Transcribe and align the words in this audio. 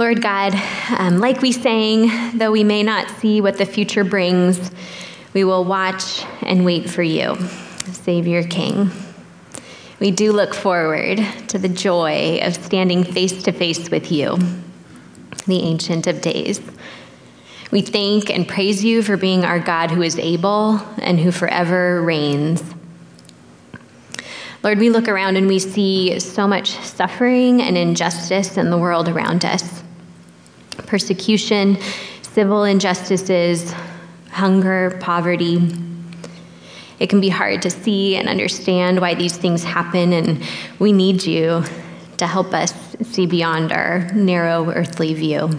Lord 0.00 0.22
God, 0.22 0.54
um, 0.98 1.18
like 1.18 1.42
we 1.42 1.52
sang, 1.52 2.38
though 2.38 2.52
we 2.52 2.64
may 2.64 2.82
not 2.82 3.10
see 3.18 3.42
what 3.42 3.58
the 3.58 3.66
future 3.66 4.02
brings, 4.02 4.70
we 5.34 5.44
will 5.44 5.62
watch 5.62 6.24
and 6.40 6.64
wait 6.64 6.88
for 6.88 7.02
you, 7.02 7.36
Savior 7.92 8.42
King. 8.42 8.90
We 9.98 10.10
do 10.10 10.32
look 10.32 10.54
forward 10.54 11.18
to 11.48 11.58
the 11.58 11.68
joy 11.68 12.40
of 12.42 12.54
standing 12.54 13.04
face 13.04 13.42
to 13.42 13.52
face 13.52 13.90
with 13.90 14.10
you, 14.10 14.38
the 15.46 15.60
Ancient 15.64 16.06
of 16.06 16.22
Days. 16.22 16.62
We 17.70 17.82
thank 17.82 18.30
and 18.30 18.48
praise 18.48 18.82
you 18.82 19.02
for 19.02 19.18
being 19.18 19.44
our 19.44 19.60
God 19.60 19.90
who 19.90 20.00
is 20.00 20.18
able 20.18 20.80
and 20.96 21.20
who 21.20 21.30
forever 21.30 22.00
reigns. 22.00 22.62
Lord, 24.62 24.78
we 24.78 24.88
look 24.88 25.08
around 25.08 25.36
and 25.36 25.46
we 25.46 25.58
see 25.58 26.18
so 26.20 26.48
much 26.48 26.70
suffering 26.70 27.60
and 27.60 27.76
injustice 27.76 28.56
in 28.56 28.70
the 28.70 28.78
world 28.78 29.06
around 29.06 29.44
us 29.44 29.79
persecution, 30.90 31.78
civil 32.22 32.64
injustices, 32.64 33.72
hunger, 34.32 34.98
poverty. 35.00 35.72
It 36.98 37.08
can 37.08 37.20
be 37.20 37.28
hard 37.28 37.62
to 37.62 37.70
see 37.70 38.16
and 38.16 38.28
understand 38.28 39.00
why 39.00 39.14
these 39.14 39.36
things 39.36 39.62
happen, 39.62 40.12
and 40.12 40.42
we 40.80 40.92
need 40.92 41.24
you 41.24 41.62
to 42.16 42.26
help 42.26 42.52
us 42.52 42.74
see 43.04 43.24
beyond 43.24 43.70
our 43.70 44.10
narrow 44.12 44.68
earthly 44.72 45.14
view. 45.14 45.50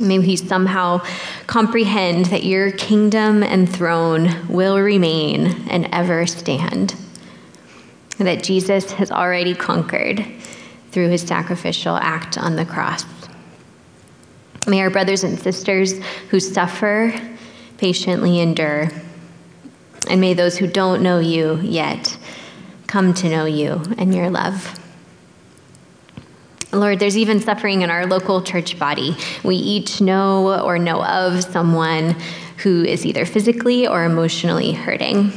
May 0.00 0.20
we 0.20 0.36
somehow 0.36 1.00
comprehend 1.48 2.26
that 2.26 2.44
your 2.44 2.70
kingdom 2.70 3.42
and 3.42 3.68
throne 3.68 4.46
will 4.48 4.78
remain 4.78 5.68
and 5.68 5.88
ever 5.90 6.26
stand, 6.26 6.94
that 8.18 8.44
Jesus 8.44 8.92
has 8.92 9.10
already 9.10 9.54
conquered 9.54 10.24
through 10.92 11.08
his 11.08 11.22
sacrificial 11.22 11.96
act 11.96 12.38
on 12.38 12.54
the 12.54 12.64
cross. 12.64 13.04
May 14.66 14.80
our 14.80 14.90
brothers 14.90 15.22
and 15.22 15.38
sisters 15.38 16.02
who 16.30 16.40
suffer 16.40 17.14
patiently 17.78 18.40
endure. 18.40 18.90
And 20.08 20.20
may 20.20 20.34
those 20.34 20.56
who 20.58 20.66
don't 20.66 21.02
know 21.02 21.18
you 21.18 21.60
yet 21.60 22.16
come 22.86 23.14
to 23.14 23.28
know 23.28 23.44
you 23.44 23.82
and 23.98 24.14
your 24.14 24.30
love. 24.30 24.80
Lord, 26.72 26.98
there's 26.98 27.16
even 27.16 27.40
suffering 27.40 27.82
in 27.82 27.90
our 27.90 28.06
local 28.06 28.42
church 28.42 28.78
body. 28.78 29.16
We 29.42 29.56
each 29.56 30.00
know 30.00 30.60
or 30.62 30.78
know 30.78 31.02
of 31.02 31.42
someone 31.44 32.16
who 32.58 32.84
is 32.84 33.06
either 33.06 33.24
physically 33.24 33.86
or 33.86 34.04
emotionally 34.04 34.72
hurting. 34.72 35.32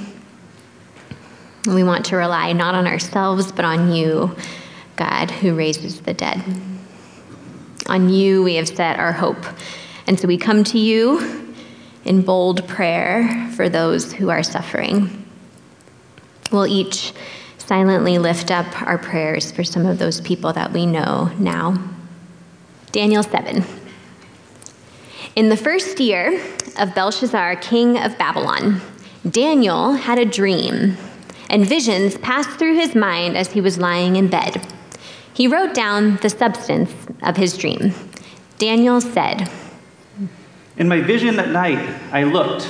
We 1.68 1.84
want 1.84 2.06
to 2.08 2.16
rely 2.16 2.54
not 2.54 2.76
on 2.76 2.88
ourselves, 2.88 3.52
but 3.52 3.66
on 3.66 3.92
you, 3.92 4.36
God, 4.96 5.30
who 5.30 5.56
raises 5.56 6.02
the 6.02 6.14
dead. 6.14 6.44
On 7.90 8.08
you 8.08 8.44
we 8.44 8.56
have 8.56 8.68
set 8.68 9.00
our 9.00 9.12
hope. 9.12 9.44
And 10.06 10.20
so 10.20 10.28
we 10.28 10.38
come 10.38 10.64
to 10.66 10.78
you 10.78 11.56
in 12.06 12.22
bold 12.22 12.68
prayer 12.68 13.50
for 13.56 13.68
those 13.68 14.14
who 14.14 14.30
are 14.30 14.44
suffering. 14.44 15.26
We'll 16.52 16.68
each 16.68 17.14
silently 17.58 18.20
lift 18.20 18.52
up 18.52 18.82
our 18.84 19.00
prayers 19.00 19.52
for 19.52 19.64
some 19.64 19.88
of 19.88 19.98
those 19.98 20.22
people 20.22 20.54
that 20.54 20.72
we 20.72 20.86
know 20.86 21.32
now. 21.40 21.84
Daniel 22.92 23.24
7. 23.24 23.64
In 25.36 25.50
the 25.50 25.58
first 25.58 26.00
year 26.00 26.40
of 26.78 26.94
Belshazzar, 26.94 27.56
king 27.56 27.98
of 27.98 28.18
Babylon, 28.20 28.82
Daniel 29.28 29.94
had 29.94 30.20
a 30.20 30.26
dream, 30.26 30.96
and 31.50 31.66
visions 31.66 32.18
passed 32.20 32.52
through 32.52 32.76
his 32.76 32.94
mind 32.94 33.36
as 33.36 33.52
he 33.52 33.62
was 33.62 33.80
lying 33.80 34.16
in 34.16 34.28
bed. 34.28 34.62
He 35.40 35.48
wrote 35.48 35.74
down 35.74 36.18
the 36.18 36.30
substance 36.30 36.92
of 37.24 37.38
his 37.38 37.58
dream. 37.58 37.94
Daniel 38.58 39.00
said, 39.00 39.50
In 40.76 40.90
my 40.90 41.00
vision 41.00 41.40
at 41.40 41.48
night, 41.48 41.80
I 42.12 42.26
looked, 42.26 42.70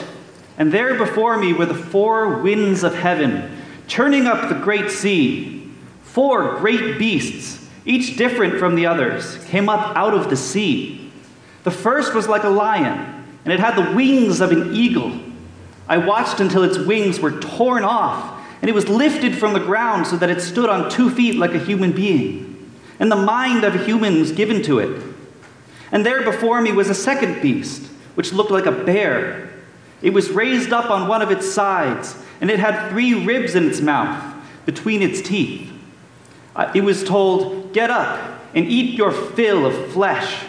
and 0.56 0.72
there 0.72 0.94
before 0.94 1.40
me 1.40 1.52
were 1.52 1.66
the 1.66 1.74
four 1.74 2.44
winds 2.44 2.84
of 2.84 2.94
heaven, 2.94 3.60
churning 3.88 4.28
up 4.28 4.50
the 4.50 4.60
great 4.64 4.92
sea. 4.92 5.68
Four 6.04 6.60
great 6.60 7.00
beasts, 7.00 7.68
each 7.86 8.18
different 8.18 8.60
from 8.60 8.76
the 8.76 8.86
others, 8.86 9.44
came 9.46 9.68
up 9.68 9.98
out 9.98 10.14
of 10.14 10.30
the 10.30 10.38
sea. 10.38 11.12
The 11.64 11.72
first 11.72 12.14
was 12.14 12.28
like 12.28 12.44
a 12.44 12.50
lion, 12.50 13.26
and 13.46 13.52
it 13.52 13.60
had 13.60 13.78
the 13.78 13.96
wings 13.96 14.42
of 14.42 14.52
an 14.52 14.76
eagle. 14.76 15.20
I 15.88 15.98
watched 15.98 16.40
until 16.40 16.62
its 16.62 16.78
wings 16.78 17.20
were 17.20 17.32
torn 17.32 17.84
off, 17.84 18.40
and 18.62 18.70
it 18.70 18.76
was 18.76 18.88
lifted 18.88 19.36
from 19.36 19.54
the 19.54 19.60
ground 19.60 20.06
so 20.06 20.18
that 20.18 20.30
it 20.30 20.40
stood 20.40 20.70
on 20.70 20.92
two 20.92 21.10
feet 21.10 21.36
like 21.36 21.56
a 21.56 21.58
human 21.60 21.94
being 21.94 22.49
and 23.00 23.12
the 23.12 23.16
mind 23.16 23.64
of 23.64 23.86
humans 23.86 24.32
given 24.32 24.62
to 24.64 24.80
it. 24.80 25.02
And 25.92 26.06
there 26.06 26.24
before 26.24 26.62
me 26.62 26.72
was 26.72 26.90
a 26.90 26.96
second 26.96 27.42
beast, 27.42 27.88
which 28.16 28.34
looked 28.34 28.52
like 28.52 28.66
a 28.66 28.72
bear. 28.72 29.50
It 30.02 30.12
was 30.12 30.30
raised 30.30 30.72
up 30.72 30.90
on 30.90 31.08
one 31.08 31.22
of 31.22 31.32
its 31.32 31.52
sides, 31.52 32.16
and 32.42 32.52
it 32.52 32.60
had 32.60 32.90
three 32.90 33.26
ribs 33.26 33.56
in 33.56 33.68
its 33.68 33.82
mouth, 33.82 34.36
between 34.66 35.02
its 35.02 35.22
teeth. 35.22 35.72
It 36.76 36.84
was 36.84 37.04
told, 37.04 37.74
Get 37.74 37.90
up 37.90 38.42
and 38.54 38.66
eat 38.66 38.96
your 38.96 39.12
fill 39.12 39.66
of 39.66 39.92
flesh. 39.92 40.44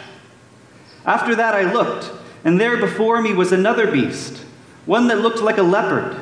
After 1.04 1.34
that 1.34 1.54
I 1.54 1.72
looked, 1.72 2.10
and 2.44 2.60
there 2.60 2.76
before 2.76 3.20
me 3.22 3.32
was 3.32 3.52
another 3.52 3.90
beast, 3.90 4.44
one 4.86 5.08
that 5.08 5.20
looked 5.20 5.40
like 5.40 5.58
a 5.58 5.62
leopard, 5.62 6.16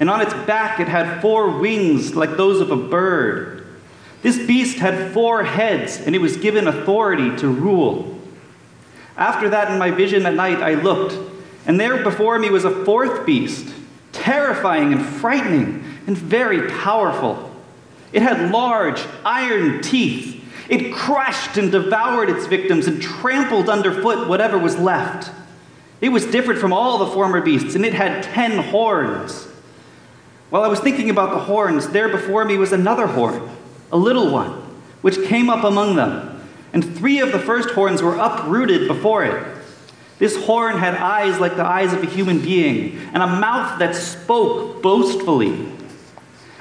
and 0.00 0.10
on 0.10 0.20
its 0.20 0.34
back 0.34 0.80
it 0.80 0.88
had 0.88 1.20
four 1.20 1.58
wings 1.58 2.14
like 2.14 2.36
those 2.36 2.60
of 2.60 2.70
a 2.70 2.76
bird. 2.76 3.61
This 4.22 4.38
beast 4.38 4.78
had 4.78 5.12
four 5.12 5.42
heads, 5.42 6.00
and 6.00 6.14
it 6.14 6.20
was 6.20 6.36
given 6.36 6.68
authority 6.68 7.36
to 7.38 7.48
rule. 7.48 8.18
After 9.16 9.48
that, 9.50 9.70
in 9.70 9.78
my 9.78 9.90
vision 9.90 10.24
at 10.26 10.34
night, 10.34 10.58
I 10.58 10.74
looked, 10.74 11.18
and 11.66 11.78
there 11.78 12.02
before 12.02 12.38
me 12.38 12.48
was 12.48 12.64
a 12.64 12.84
fourth 12.84 13.26
beast, 13.26 13.74
terrifying 14.12 14.92
and 14.92 15.04
frightening 15.04 15.84
and 16.06 16.16
very 16.16 16.70
powerful. 16.70 17.50
It 18.12 18.22
had 18.22 18.52
large 18.52 19.02
iron 19.24 19.82
teeth. 19.82 20.38
It 20.68 20.94
crushed 20.94 21.56
and 21.56 21.72
devoured 21.72 22.30
its 22.30 22.46
victims 22.46 22.86
and 22.86 23.02
trampled 23.02 23.68
underfoot 23.68 24.28
whatever 24.28 24.56
was 24.56 24.78
left. 24.78 25.32
It 26.00 26.10
was 26.10 26.26
different 26.26 26.60
from 26.60 26.72
all 26.72 26.98
the 26.98 27.08
former 27.08 27.40
beasts, 27.40 27.74
and 27.74 27.84
it 27.84 27.94
had 27.94 28.22
ten 28.22 28.58
horns. 28.70 29.48
While 30.50 30.62
I 30.62 30.68
was 30.68 30.80
thinking 30.80 31.10
about 31.10 31.30
the 31.30 31.40
horns, 31.40 31.88
there 31.88 32.08
before 32.08 32.44
me 32.44 32.56
was 32.56 32.72
another 32.72 33.08
horn 33.08 33.50
a 33.92 33.96
little 33.96 34.32
one, 34.32 34.50
which 35.02 35.22
came 35.26 35.50
up 35.50 35.64
among 35.64 35.96
them. 35.96 36.40
And 36.72 36.96
three 36.96 37.20
of 37.20 37.30
the 37.30 37.38
first 37.38 37.70
horns 37.70 38.02
were 38.02 38.16
uprooted 38.16 38.88
before 38.88 39.24
it. 39.24 39.46
This 40.18 40.42
horn 40.44 40.78
had 40.78 40.94
eyes 40.94 41.38
like 41.38 41.56
the 41.56 41.64
eyes 41.64 41.92
of 41.92 42.02
a 42.02 42.06
human 42.06 42.40
being, 42.40 42.98
and 43.12 43.22
a 43.22 43.26
mouth 43.26 43.78
that 43.78 43.94
spoke 43.94 44.82
boastfully. 44.82 45.68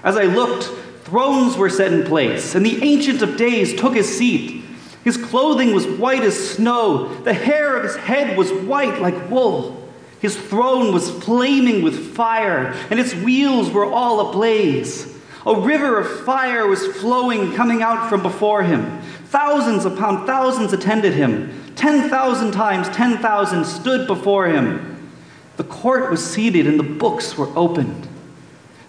As 0.04 0.18
I 0.18 0.24
looked, 0.24 0.66
thrones 1.06 1.56
were 1.56 1.70
set 1.70 1.94
in 1.94 2.04
place, 2.04 2.56
and 2.56 2.66
the 2.66 2.84
Ancient 2.84 3.22
of 3.22 3.38
Days 3.38 3.80
took 3.80 3.94
his 3.94 4.18
seat. 4.18 4.64
His 5.04 5.18
clothing 5.18 5.74
was 5.74 5.88
white 5.88 6.24
as 6.24 6.54
snow, 6.56 7.14
the 7.24 7.34
hair 7.34 7.78
of 7.78 7.84
his 7.84 7.96
head 7.96 8.38
was 8.38 8.52
white 8.52 9.00
like 9.00 9.30
wool. 9.30 9.90
His 10.20 10.36
throne 10.36 10.94
was 10.94 11.10
flaming 11.10 11.82
with 11.82 12.16
fire, 12.16 12.76
and 12.90 13.00
its 13.00 13.16
wheels 13.16 13.72
were 13.72 13.86
all 13.86 14.30
ablaze. 14.30 15.11
A 15.46 15.60
river 15.60 16.00
of 16.00 16.24
fire 16.24 16.68
was 16.68 16.86
flowing, 16.86 17.54
coming 17.54 17.82
out 17.82 18.10
from 18.10 18.22
before 18.22 18.64
him. 18.64 19.02
Thousands 19.26 19.86
upon 19.86 20.28
thousands 20.28 20.72
attended 20.72 21.14
him. 21.14 21.74
10,000 21.76 22.52
times 22.52 22.90
10,000 22.90 23.66
stood 23.66 24.06
before 24.06 24.48
him. 24.48 25.10
The 25.58 25.64
court 25.64 26.12
was 26.12 26.24
seated 26.24 26.68
and 26.68 26.80
the 26.80 26.84
books 26.84 27.38
were 27.38 27.50
opened. 27.58 28.08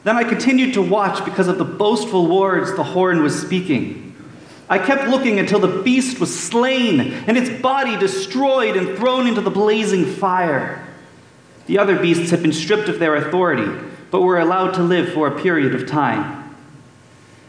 Then 0.05 0.17
I 0.17 0.25
continued 0.25 0.75
to 0.75 0.83
watch 0.83 1.25
because 1.25 1.49
of 1.49 1.59
the 1.59 1.65
boastful 1.65 2.27
words 2.27 2.75
the 2.75 2.83
horn 2.83 3.23
was 3.23 3.41
speaking. 3.41 4.15
I 4.69 4.79
kept 4.79 5.09
looking 5.09 5.39
until 5.39 5.59
the 5.59 5.83
beast 5.83 6.19
was 6.19 6.39
slain 6.39 7.01
and 7.27 7.39
its 7.39 7.62
body 7.62 7.97
destroyed 7.97 8.76
and 8.76 8.97
thrown 8.97 9.26
into 9.26 9.41
the 9.41 9.50
blazing 9.50 10.05
fire. 10.05 10.87
The 11.67 11.79
other 11.79 11.99
beasts 11.99 12.31
had 12.31 12.43
been 12.43 12.53
stripped 12.53 12.88
of 12.88 12.99
their 12.99 13.15
authority, 13.17 13.71
but 14.11 14.23
were 14.23 14.38
allowed 14.38 14.73
to 14.73 14.82
live 14.82 15.12
for 15.12 15.29
a 15.29 15.41
period 15.41 15.75
of 15.75 15.87
time. 15.87 16.42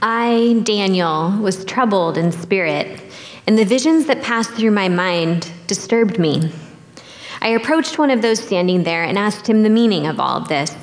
I, 0.00 0.60
Daniel, 0.62 1.32
was 1.40 1.64
troubled 1.64 2.16
in 2.16 2.30
spirit 2.30 3.00
and 3.48 3.58
the 3.58 3.64
visions 3.64 4.04
that 4.06 4.22
passed 4.22 4.50
through 4.50 4.72
my 4.72 4.90
mind 4.90 5.50
disturbed 5.66 6.18
me. 6.18 6.52
I 7.40 7.48
approached 7.48 7.98
one 7.98 8.10
of 8.10 8.20
those 8.20 8.40
standing 8.40 8.82
there 8.82 9.02
and 9.02 9.18
asked 9.18 9.48
him 9.48 9.62
the 9.62 9.70
meaning 9.70 10.06
of 10.06 10.20
all 10.20 10.36
of 10.36 10.48
this. 10.48 10.76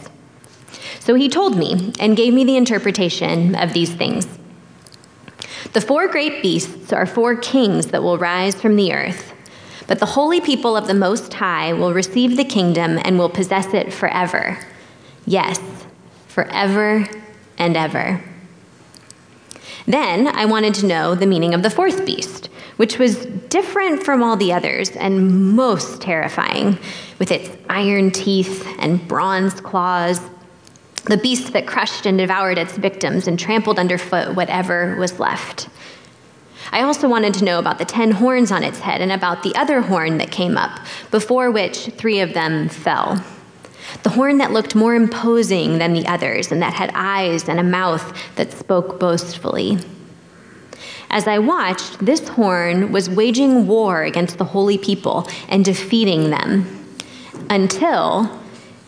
So 1.00 1.14
he 1.14 1.30
told 1.30 1.56
me 1.56 1.94
and 2.00 2.18
gave 2.18 2.34
me 2.34 2.44
the 2.44 2.58
interpretation 2.58 3.54
of 3.54 3.74
these 3.74 3.94
things. 3.94 4.28
The 5.74 5.82
four 5.82 6.08
great 6.08 6.42
beasts 6.42 6.92
are 6.92 7.06
four 7.06 7.36
kings 7.36 7.88
that 7.88 8.02
will 8.02 8.18
rise 8.18 8.56
from 8.56 8.76
the 8.76 8.94
earth, 8.94 9.34
but 9.86 10.00
the 10.00 10.08
holy 10.08 10.42
people 10.42 10.76
of 10.76 10.88
the 10.88 10.96
Most 10.96 11.36
High 11.36 11.72
will 11.72 11.94
receive 11.94 12.36
the 12.36 12.46
kingdom 12.46 13.00
and 13.06 13.20
will 13.20 13.30
possess 13.30 13.76
it 13.76 13.94
forever. 13.94 14.58
Yes, 15.28 15.60
forever 16.28 17.08
and 17.60 17.78
ever. 17.78 18.24
Then 19.88 20.28
I 20.28 20.46
wanted 20.46 20.74
to 20.76 20.88
know 20.88 21.16
the 21.16 21.28
meaning 21.28 21.54
of 21.54 21.62
the 21.62 21.70
fourth 21.70 22.06
beast, 22.06 22.50
which 22.78 22.98
was 22.98 23.26
different 23.26 24.04
from 24.04 24.24
all 24.24 24.36
the 24.36 24.52
others 24.52 24.90
and 24.92 25.56
most 25.56 26.02
terrifying, 26.02 26.80
with 27.20 27.32
its 27.32 27.50
iron 27.70 28.12
teeth 28.12 28.68
and 28.80 29.08
bronze 29.08 29.62
claws, 29.62 30.20
the 31.06 31.18
beast 31.18 31.54
that 31.54 31.68
crushed 31.68 32.08
and 32.08 32.18
devoured 32.18 32.58
its 32.58 32.76
victims 32.78 33.28
and 33.28 33.38
trampled 33.38 33.78
underfoot 33.78 34.36
whatever 34.36 34.96
was 34.96 35.20
left. 35.20 35.70
I 36.72 36.81
also 36.81 37.08
wanted 37.08 37.36
to 37.36 37.46
know 37.46 37.60
about 37.60 37.78
the 37.78 37.86
ten 37.86 38.12
horns 38.12 38.52
on 38.52 38.64
its 38.64 38.80
head 38.80 39.02
and 39.02 39.12
about 39.12 39.44
the 39.44 39.56
other 39.56 39.81
horn 39.81 40.18
that 40.18 40.31
came 40.31 40.58
up, 40.58 40.80
before 41.12 41.52
which 41.52 41.86
three 41.96 42.22
of 42.22 42.34
them 42.34 42.70
fell. 42.70 43.24
The 44.04 44.10
horn 44.10 44.38
that 44.38 44.52
looked 44.52 44.76
more 44.76 44.96
imposing 44.96 45.78
than 45.78 45.94
the 45.94 46.08
others 46.08 46.52
and 46.52 46.62
that 46.62 46.74
had 46.74 46.92
eyes 46.94 47.50
and 47.50 47.60
a 47.60 47.64
mouth 47.64 48.14
that 48.36 48.52
spoke 48.52 49.00
boastfully. 49.00 49.80
As 51.10 51.28
I 51.28 51.40
watched, 51.40 52.04
this 52.04 52.28
horn 52.28 52.92
was 52.92 53.10
waging 53.10 53.68
war 53.68 54.04
against 54.04 54.38
the 54.38 54.46
holy 54.46 54.78
people 54.78 55.28
and 55.48 55.64
defeating 55.64 56.30
them 56.30 56.66
until 57.50 58.42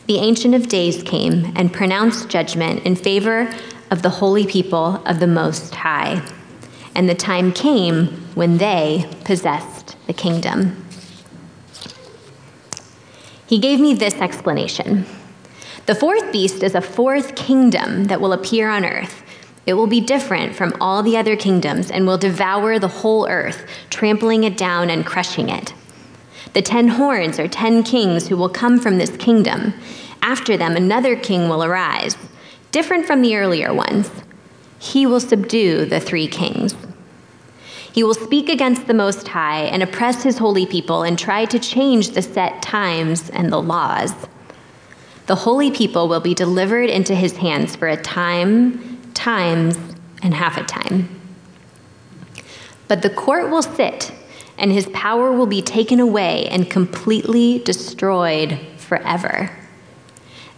the 0.08 0.18
Ancient 0.18 0.56
of 0.56 0.68
Days 0.68 1.04
came 1.04 1.52
and 1.56 1.72
pronounced 1.72 2.30
judgment 2.30 2.84
in 2.86 2.96
favor 2.96 3.54
of 3.92 4.02
the 4.02 4.10
holy 4.10 4.46
people 4.46 5.02
of 5.06 5.20
the 5.20 5.28
Most 5.28 5.76
High. 5.76 6.26
And 6.96 7.08
the 7.08 7.16
time 7.16 7.52
came 7.52 8.08
when 8.34 8.58
they 8.58 9.10
possessed 9.24 9.96
the 10.08 10.14
kingdom. 10.14 10.87
He 13.48 13.60
gave 13.60 13.80
me 13.80 13.94
this 13.94 14.16
explanation 14.16 15.06
The 15.86 15.96
fourth 15.96 16.32
beast 16.34 16.64
is 16.64 16.76
a 16.76 16.82
fourth 16.82 17.34
kingdom 17.36 18.06
that 18.06 18.20
will 18.20 18.34
appear 18.34 18.70
on 18.70 18.86
earth. 18.86 19.24
It 19.66 19.74
will 19.74 19.88
be 19.88 20.02
different 20.02 20.56
from 20.56 20.74
all 20.82 21.02
the 21.02 21.18
other 21.18 21.36
kingdoms 21.36 21.90
and 21.90 22.06
will 22.06 22.18
devour 22.18 22.78
the 22.78 22.88
whole 22.88 23.28
earth, 23.28 23.66
trampling 23.90 24.44
it 24.44 24.58
down 24.58 24.90
and 24.90 25.06
crushing 25.06 25.50
it. 25.50 25.74
The 26.54 26.62
ten 26.62 26.90
horns 26.90 27.40
are 27.40 27.48
ten 27.48 27.84
kings 27.84 28.28
who 28.28 28.38
will 28.38 28.50
come 28.50 28.80
from 28.80 28.98
this 28.98 29.16
kingdom. 29.18 29.74
After 30.22 30.58
them, 30.58 30.76
another 30.76 31.16
king 31.16 31.48
will 31.48 31.64
arise, 31.64 32.18
different 32.72 33.06
from 33.06 33.22
the 33.22 33.36
earlier 33.36 33.74
ones. 33.74 34.10
He 34.80 35.06
will 35.06 35.20
subdue 35.20 35.86
the 35.86 36.00
three 36.00 36.28
kings. 36.28 36.76
He 37.98 38.04
will 38.04 38.14
speak 38.14 38.48
against 38.48 38.86
the 38.86 38.94
Most 38.94 39.28
High 39.28 39.62
and 39.62 39.82
oppress 39.82 40.22
his 40.22 40.38
holy 40.38 40.68
people 40.68 41.02
and 41.02 41.18
try 41.18 41.46
to 41.46 41.58
change 41.58 42.12
the 42.12 42.22
set 42.22 42.62
times 42.62 43.32
and 43.32 43.52
the 43.52 43.60
laws. 43.60 44.14
The 45.26 45.34
holy 45.34 45.72
people 45.72 46.08
will 46.08 46.20
be 46.20 46.36
delivered 46.36 46.92
into 46.92 47.16
his 47.16 47.38
hands 47.38 47.76
for 47.76 47.88
a 47.88 47.98
time 47.98 49.02
times 49.16 49.80
and 50.22 50.36
half 50.36 50.58
a 50.58 50.64
time. 50.64 51.10
But 52.88 53.02
the 53.02 53.10
court 53.10 53.50
will 53.50 53.64
sit, 53.64 54.14
and 54.60 54.72
his 54.72 54.86
power 54.94 55.32
will 55.32 55.48
be 55.48 55.64
taken 55.64 56.00
away 56.00 56.48
and 56.50 56.70
completely 56.70 57.64
destroyed 57.66 58.60
forever. 58.78 59.50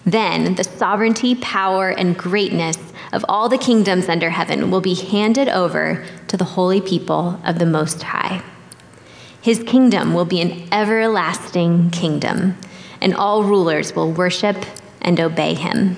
Then 0.10 0.56
the 0.56 0.64
sovereignty, 0.64 1.36
power, 1.36 1.90
and 1.90 2.18
greatness 2.18 2.78
of 3.14 3.24
all 3.30 3.48
the 3.48 3.60
kingdoms 3.60 4.10
under 4.10 4.32
heaven 4.32 4.72
will 4.72 4.82
be 4.82 4.96
handed 4.96 5.48
over 5.50 6.04
to 6.30 6.36
the 6.36 6.46
holy 6.56 6.82
people 6.82 7.40
of 7.46 7.60
the 7.60 7.68
Most 7.68 8.02
High. 8.02 8.42
His 9.40 9.62
kingdom 9.62 10.16
will 10.16 10.26
be 10.26 10.42
an 10.42 10.68
everlasting 10.72 11.92
kingdom, 11.92 12.58
and 13.00 13.14
all 13.14 13.44
rulers 13.44 13.96
will 13.96 14.12
worship 14.12 14.66
and 15.00 15.20
obey 15.20 15.54
him. 15.54 15.96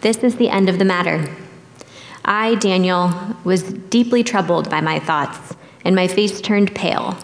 This 0.00 0.18
is 0.18 0.36
the 0.36 0.48
end 0.48 0.70
of 0.70 0.78
the 0.78 0.86
matter. 0.86 1.28
I, 2.24 2.54
Daniel, 2.54 3.12
was 3.44 3.62
deeply 3.62 4.24
troubled 4.24 4.70
by 4.70 4.80
my 4.80 4.98
thoughts, 4.98 5.54
and 5.84 5.94
my 5.94 6.08
face 6.08 6.40
turned 6.40 6.74
pale, 6.74 7.18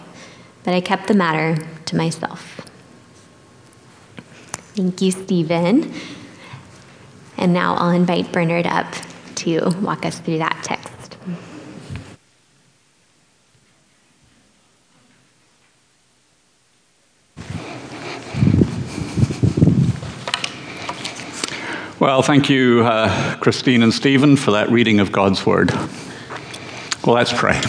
but 0.63 0.75
I 0.75 0.81
kept 0.81 1.07
the 1.07 1.15
matter 1.15 1.57
to 1.85 1.95
myself. 1.95 2.48
Thank 4.79 5.01
you, 5.01 5.11
Stephen. 5.11 5.93
And 7.35 7.51
now 7.51 7.75
I'll 7.75 7.89
invite 7.89 8.31
Bernard 8.31 8.65
up 8.65 8.87
to 9.35 9.59
walk 9.81 10.05
us 10.05 10.19
through 10.19 10.37
that 10.37 10.57
text. 10.63 11.17
Well, 21.99 22.21
thank 22.21 22.49
you, 22.49 22.83
uh, 22.85 23.35
Christine 23.41 23.83
and 23.83 23.93
Stephen, 23.93 24.37
for 24.37 24.51
that 24.51 24.69
reading 24.71 25.01
of 25.01 25.11
God's 25.11 25.45
Word. 25.45 25.73
Well, 27.03 27.15
let's 27.15 27.33
pray. 27.33 27.59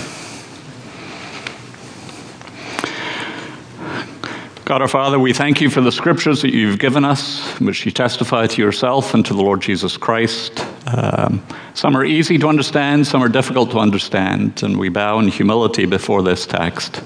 God 4.71 4.83
our 4.83 4.87
Father, 4.87 5.19
we 5.19 5.33
thank 5.33 5.61
you 5.61 5.69
for 5.69 5.81
the 5.81 5.91
scriptures 5.91 6.43
that 6.43 6.55
you've 6.55 6.79
given 6.79 7.05
us, 7.05 7.59
which 7.59 7.85
you 7.85 7.91
testify 7.91 8.47
to 8.47 8.63
yourself 8.63 9.15
and 9.15 9.27
to 9.27 9.35
the 9.35 9.43
Lord 9.43 9.61
Jesus 9.61 9.97
Christ. 9.97 10.65
Um, 10.87 11.45
some 11.75 11.97
are 11.97 12.05
easy 12.05 12.39
to 12.39 12.47
understand, 12.47 13.05
some 13.05 13.21
are 13.21 13.29
difficult 13.29 13.73
to 13.73 13.81
understand, 13.81 14.63
and 14.63 14.79
we 14.79 14.89
bow 14.89 15.19
in 15.19 15.27
humility 15.27 15.87
before 15.87 16.23
this 16.23 16.47
text. 16.47 17.03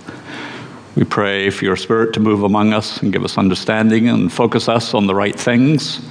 We 0.95 1.05
pray 1.05 1.49
for 1.49 1.65
your 1.65 1.77
Spirit 1.77 2.13
to 2.13 2.21
move 2.21 2.43
among 2.43 2.75
us 2.75 2.99
and 2.99 3.11
give 3.11 3.25
us 3.25 3.39
understanding 3.39 4.11
and 4.11 4.31
focus 4.31 4.69
us 4.69 4.93
on 4.93 5.07
the 5.07 5.15
right 5.15 5.35
things. 5.35 6.07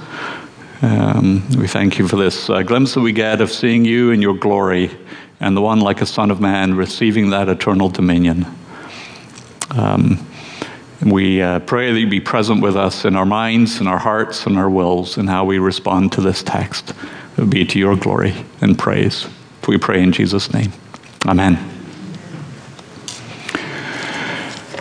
Um, 0.82 1.48
we 1.56 1.68
thank 1.68 2.00
you 2.00 2.08
for 2.08 2.16
this 2.16 2.50
uh, 2.50 2.62
glimpse 2.62 2.94
that 2.94 3.00
we 3.00 3.12
get 3.12 3.40
of 3.40 3.52
seeing 3.52 3.84
you 3.84 4.10
in 4.10 4.20
your 4.20 4.36
glory 4.36 4.90
and 5.38 5.56
the 5.56 5.62
one 5.62 5.78
like 5.78 6.00
a 6.00 6.06
Son 6.06 6.32
of 6.32 6.40
Man 6.40 6.74
receiving 6.74 7.30
that 7.30 7.48
eternal 7.48 7.90
dominion. 7.90 8.44
Um, 9.70 10.26
we 11.02 11.42
uh, 11.42 11.60
pray 11.60 11.92
that 11.92 11.98
you 11.98 12.06
be 12.06 12.20
present 12.20 12.62
with 12.62 12.76
us 12.76 13.04
in 13.04 13.16
our 13.16 13.26
minds, 13.26 13.80
in 13.80 13.86
our 13.86 13.98
hearts, 13.98 14.46
and 14.46 14.56
our 14.56 14.70
wills, 14.70 15.16
and 15.18 15.28
how 15.28 15.44
we 15.44 15.58
respond 15.58 16.12
to 16.12 16.20
this 16.20 16.42
text. 16.42 16.90
It 16.90 17.40
will 17.40 17.46
be 17.46 17.64
to 17.66 17.78
your 17.78 17.96
glory 17.96 18.34
and 18.60 18.78
praise. 18.78 19.26
We 19.66 19.78
pray 19.78 20.02
in 20.02 20.12
Jesus' 20.12 20.52
name. 20.52 20.72
Amen. 21.26 21.58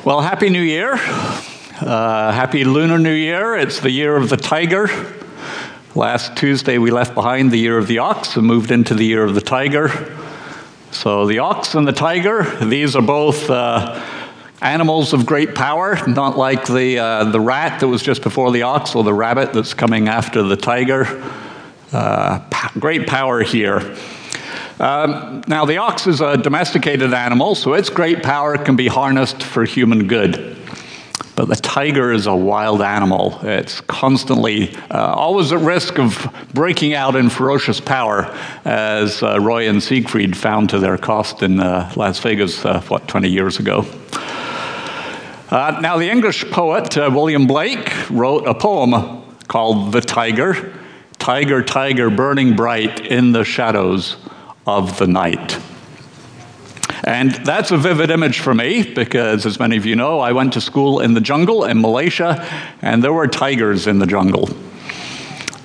Well, 0.06 0.22
Happy 0.22 0.50
New 0.50 0.62
Year. 0.62 0.94
Uh, 0.94 2.32
happy 2.32 2.64
Lunar 2.64 3.00
New 3.00 3.14
Year. 3.14 3.56
It's 3.56 3.80
the 3.80 3.90
year 3.90 4.16
of 4.16 4.30
the 4.30 4.38
tiger. 4.38 4.90
Last 5.96 6.38
Tuesday, 6.38 6.78
we 6.78 6.92
left 6.92 7.14
behind 7.14 7.52
the 7.52 7.58
year 7.58 7.78
of 7.78 7.88
the 7.88 8.00
ox 8.00 8.38
and 8.38 8.46
moved 8.46 8.72
into 8.72 8.94
the 8.94 9.06
year 9.06 9.24
of 9.24 9.36
the 9.36 9.42
tiger. 9.42 10.16
So, 10.92 11.26
the 11.26 11.40
ox 11.40 11.76
and 11.76 11.88
the 11.88 11.92
tiger, 11.92 12.44
these 12.66 12.96
are 12.96 13.02
both 13.02 13.50
uh, 13.50 14.00
animals 14.64 15.14
of 15.14 15.26
great 15.26 15.54
power, 15.54 15.98
not 16.08 16.38
like 16.38 16.66
the, 16.66 16.98
uh, 16.98 17.24
the 17.26 17.40
rat 17.40 17.82
that 17.82 17.88
was 17.88 18.02
just 18.02 18.24
before 18.24 18.52
the 18.52 18.64
ox 18.64 18.96
or 18.96 19.04
the 19.04 19.14
rabbit 19.14 19.54
that's 19.54 19.74
coming 19.74 20.08
after 20.08 20.42
the 20.42 20.56
tiger. 20.56 21.06
Uh, 21.92 22.40
great 22.80 23.06
power 23.06 23.44
here. 23.44 23.96
Um, 24.80 25.44
now, 25.48 25.66
the 25.66 25.78
ox 25.78 26.08
is 26.08 26.22
a 26.22 26.38
domesticated 26.38 27.14
animal, 27.14 27.56
so 27.56 27.74
its 27.74 27.90
great 27.90 28.24
power 28.24 28.58
can 28.58 28.76
be 28.76 28.88
harnessed 28.88 29.44
for 29.44 29.66
human 29.66 30.08
good. 30.08 30.58
But 31.36 31.48
the 31.48 31.56
tiger 31.56 32.12
is 32.12 32.28
a 32.28 32.36
wild 32.36 32.82
animal. 32.82 33.40
It's 33.42 33.82
constantly, 33.82 34.76
uh, 34.92 35.14
always 35.16 35.52
at 35.52 35.60
risk 35.60 36.00
of 36.00 36.32
breaking 36.54 36.94
out 36.94 37.16
in 37.16 37.30
ferocious 37.30 37.80
power, 37.80 38.26
as 38.66 39.24
uh, 39.24 39.40
Roy 39.40 39.68
and 39.68 39.82
Siegfried 39.82 40.38
found 40.38 40.70
to 40.72 40.80
their 40.80 40.98
cost 40.98 41.42
in 41.42 41.60
uh, 41.60 41.92
Las 41.96 42.20
Vegas, 42.20 42.64
uh, 42.66 42.82
what, 42.82 43.08
20 43.08 43.30
years 43.30 43.60
ago. 43.60 43.86
Uh, 45.54 45.80
now, 45.82 46.00
the 46.00 46.10
English 46.10 46.50
poet 46.50 46.98
uh, 46.98 47.12
William 47.14 47.46
Blake 47.46 48.10
wrote 48.10 48.48
a 48.48 48.56
poem 48.56 49.22
called 49.48 49.92
The 49.92 50.02
Tiger 50.02 50.74
Tiger, 51.20 51.62
Tiger, 51.62 52.10
burning 52.10 52.56
bright 52.56 53.06
in 53.06 53.34
the 53.34 53.44
shadows 53.44 54.16
of 54.66 54.98
the 54.98 55.06
night. 55.06 55.60
And 57.04 57.34
that's 57.46 57.70
a 57.70 57.78
vivid 57.78 58.10
image 58.10 58.40
for 58.40 58.56
me 58.56 58.82
because, 58.96 59.46
as 59.46 59.60
many 59.60 59.78
of 59.78 59.86
you 59.86 59.96
know, 59.96 60.20
I 60.20 60.32
went 60.32 60.54
to 60.54 60.60
school 60.60 61.02
in 61.02 61.14
the 61.14 61.22
jungle 61.22 61.66
in 61.66 61.80
Malaysia, 61.82 62.44
and 62.82 63.04
there 63.04 63.14
were 63.14 63.28
tigers 63.28 63.86
in 63.86 64.00
the 64.00 64.08
jungle. 64.08 64.50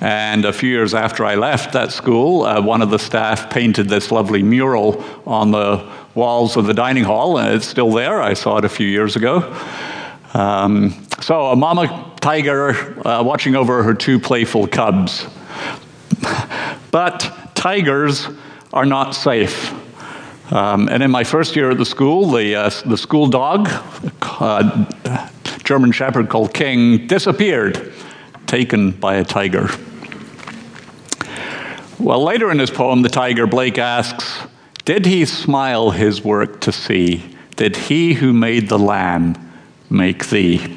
And 0.01 0.45
a 0.45 0.53
few 0.53 0.69
years 0.69 0.93
after 0.93 1.25
I 1.25 1.33
left 1.33 1.73
that 1.73 1.91
school, 1.91 2.43
uh, 2.43 2.61
one 2.61 2.83
of 2.83 2.91
the 2.91 2.99
staff 2.99 3.49
painted 3.49 3.89
this 3.89 4.11
lovely 4.11 4.43
mural 4.43 5.03
on 5.25 5.49
the 5.49 5.79
walls 6.15 6.57
of 6.57 6.65
the 6.65 6.73
dining 6.73 7.03
hall, 7.03 7.37
and 7.37 7.55
it's 7.55 7.67
still 7.67 7.91
there. 7.91 8.21
I 8.21 8.33
saw 8.33 8.57
it 8.57 8.65
a 8.65 8.69
few 8.69 8.87
years 8.87 9.15
ago. 9.15 9.55
Um, 10.33 11.07
so, 11.21 11.47
a 11.47 11.55
mama 11.55 12.13
tiger 12.21 13.05
uh, 13.07 13.23
watching 13.23 13.55
over 13.55 13.83
her 13.83 13.93
two 13.93 14.19
playful 14.19 14.67
cubs. 14.67 15.27
but 16.91 17.51
tigers 17.55 18.27
are 18.73 18.85
not 18.85 19.11
safe. 19.11 19.73
Um, 20.51 20.89
and 20.89 21.03
in 21.03 21.11
my 21.11 21.23
first 21.23 21.55
year 21.55 21.71
at 21.71 21.77
the 21.77 21.85
school, 21.85 22.31
the, 22.31 22.55
uh, 22.55 22.69
the 22.85 22.97
school 22.97 23.27
dog, 23.27 23.69
uh, 24.21 24.87
German 25.63 25.91
Shepherd 25.91 26.29
called 26.29 26.53
King, 26.53 27.05
disappeared, 27.05 27.93
taken 28.47 28.91
by 28.91 29.15
a 29.15 29.23
tiger. 29.23 29.69
Well, 31.99 32.23
later 32.23 32.49
in 32.49 32.57
his 32.57 32.71
poem, 32.71 33.01
The 33.01 33.09
Tiger, 33.09 33.45
Blake 33.45 33.77
asks, 33.77 34.47
Did 34.85 35.05
he 35.05 35.25
smile 35.25 35.91
his 35.91 36.23
work 36.23 36.61
to 36.61 36.71
see? 36.71 37.35
Did 37.55 37.75
he 37.75 38.13
who 38.13 38.33
made 38.33 38.69
the 38.69 38.79
lamb 38.79 39.35
make 39.89 40.29
thee? 40.29 40.75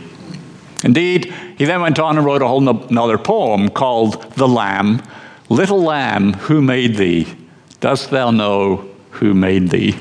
Indeed, 0.85 1.33
he 1.57 1.65
then 1.65 1.81
went 1.81 1.99
on 1.99 2.17
and 2.17 2.27
wrote 2.27 2.43
a 2.43 2.49
whole 2.49 2.69
another 2.69 3.19
poem 3.19 3.69
called 3.69 4.35
The 4.35 4.49
Lamb. 4.49 5.03
Little 5.49 5.83
lamb, 5.83 6.33
who 6.33 6.61
made 6.61 6.97
thee? 6.97 7.37
Dost 7.81 8.11
thou 8.11 8.31
know 8.31 8.89
who 9.11 9.35
made 9.35 9.69
thee? 9.69 9.97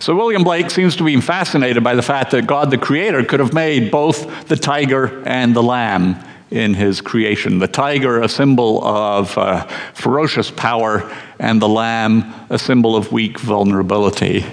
So 0.00 0.16
William 0.16 0.42
Blake 0.42 0.70
seems 0.70 0.96
to 0.96 1.04
be 1.04 1.20
fascinated 1.20 1.84
by 1.84 1.94
the 1.94 2.02
fact 2.02 2.32
that 2.32 2.46
God 2.46 2.72
the 2.72 2.78
Creator 2.78 3.24
could 3.24 3.38
have 3.38 3.52
made 3.52 3.92
both 3.92 4.48
the 4.48 4.56
tiger 4.56 5.22
and 5.24 5.54
the 5.54 5.62
lamb 5.62 6.16
in 6.52 6.74
his 6.74 7.00
creation. 7.00 7.58
The 7.58 7.66
tiger, 7.66 8.20
a 8.20 8.28
symbol 8.28 8.84
of 8.84 9.36
uh, 9.38 9.66
ferocious 9.94 10.50
power, 10.50 11.10
and 11.38 11.60
the 11.60 11.68
lamb, 11.68 12.32
a 12.50 12.58
symbol 12.58 12.94
of 12.94 13.10
weak 13.10 13.40
vulnerability. 13.40 14.44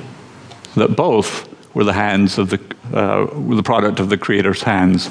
That 0.75 0.95
both 0.95 1.47
were 1.75 1.83
the 1.83 1.93
hands 1.93 2.37
of 2.37 2.49
the, 2.49 2.61
uh, 2.93 3.25
the 3.53 3.63
product 3.63 3.99
of 3.99 4.09
the 4.09 4.17
Creator's 4.17 4.63
hands. 4.63 5.09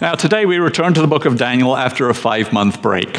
Now, 0.00 0.14
today 0.14 0.46
we 0.46 0.58
return 0.58 0.94
to 0.94 1.00
the 1.00 1.08
book 1.08 1.24
of 1.24 1.36
Daniel 1.36 1.76
after 1.76 2.08
a 2.08 2.14
five 2.14 2.52
month 2.52 2.80
break. 2.80 3.18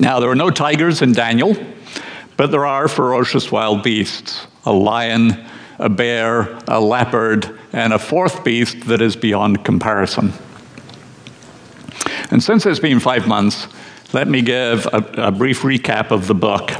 Now, 0.00 0.18
there 0.18 0.28
are 0.28 0.34
no 0.34 0.50
tigers 0.50 1.00
in 1.00 1.12
Daniel, 1.12 1.56
but 2.36 2.50
there 2.50 2.66
are 2.66 2.88
ferocious 2.88 3.52
wild 3.52 3.84
beasts 3.84 4.46
a 4.66 4.72
lion, 4.72 5.46
a 5.78 5.88
bear, 5.88 6.58
a 6.66 6.80
leopard, 6.80 7.60
and 7.74 7.92
a 7.92 7.98
fourth 7.98 8.44
beast 8.44 8.86
that 8.86 9.02
is 9.02 9.16
beyond 9.16 9.64
comparison. 9.64 10.32
And 12.30 12.42
since 12.42 12.64
it's 12.66 12.78
been 12.78 13.00
five 13.00 13.26
months, 13.26 13.66
let 14.12 14.28
me 14.28 14.42
give 14.42 14.86
a, 14.86 15.26
a 15.26 15.32
brief 15.32 15.62
recap 15.62 16.12
of 16.12 16.28
the 16.28 16.34
book. 16.34 16.70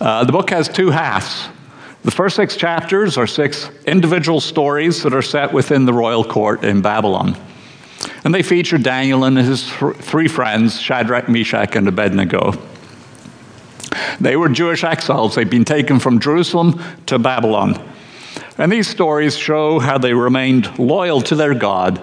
Uh, 0.00 0.24
the 0.24 0.32
book 0.32 0.48
has 0.48 0.68
two 0.68 0.90
halves. 0.90 1.48
The 2.04 2.10
first 2.10 2.36
six 2.36 2.56
chapters 2.56 3.18
are 3.18 3.26
six 3.26 3.70
individual 3.86 4.40
stories 4.40 5.02
that 5.02 5.12
are 5.12 5.22
set 5.22 5.52
within 5.52 5.84
the 5.84 5.92
royal 5.92 6.24
court 6.24 6.64
in 6.64 6.80
Babylon. 6.80 7.36
And 8.24 8.34
they 8.34 8.42
feature 8.42 8.78
Daniel 8.78 9.24
and 9.24 9.36
his 9.36 9.70
th- 9.78 9.96
three 9.96 10.28
friends, 10.28 10.80
Shadrach, 10.80 11.28
Meshach, 11.28 11.76
and 11.76 11.86
Abednego. 11.86 12.52
They 14.20 14.36
were 14.36 14.48
Jewish 14.48 14.84
exiles. 14.84 15.34
They'd 15.34 15.50
been 15.50 15.64
taken 15.66 15.98
from 15.98 16.18
Jerusalem 16.18 16.82
to 17.06 17.18
Babylon. 17.18 17.95
And 18.58 18.72
these 18.72 18.88
stories 18.88 19.36
show 19.36 19.78
how 19.78 19.98
they 19.98 20.14
remained 20.14 20.78
loyal 20.78 21.20
to 21.22 21.34
their 21.34 21.54
God 21.54 22.00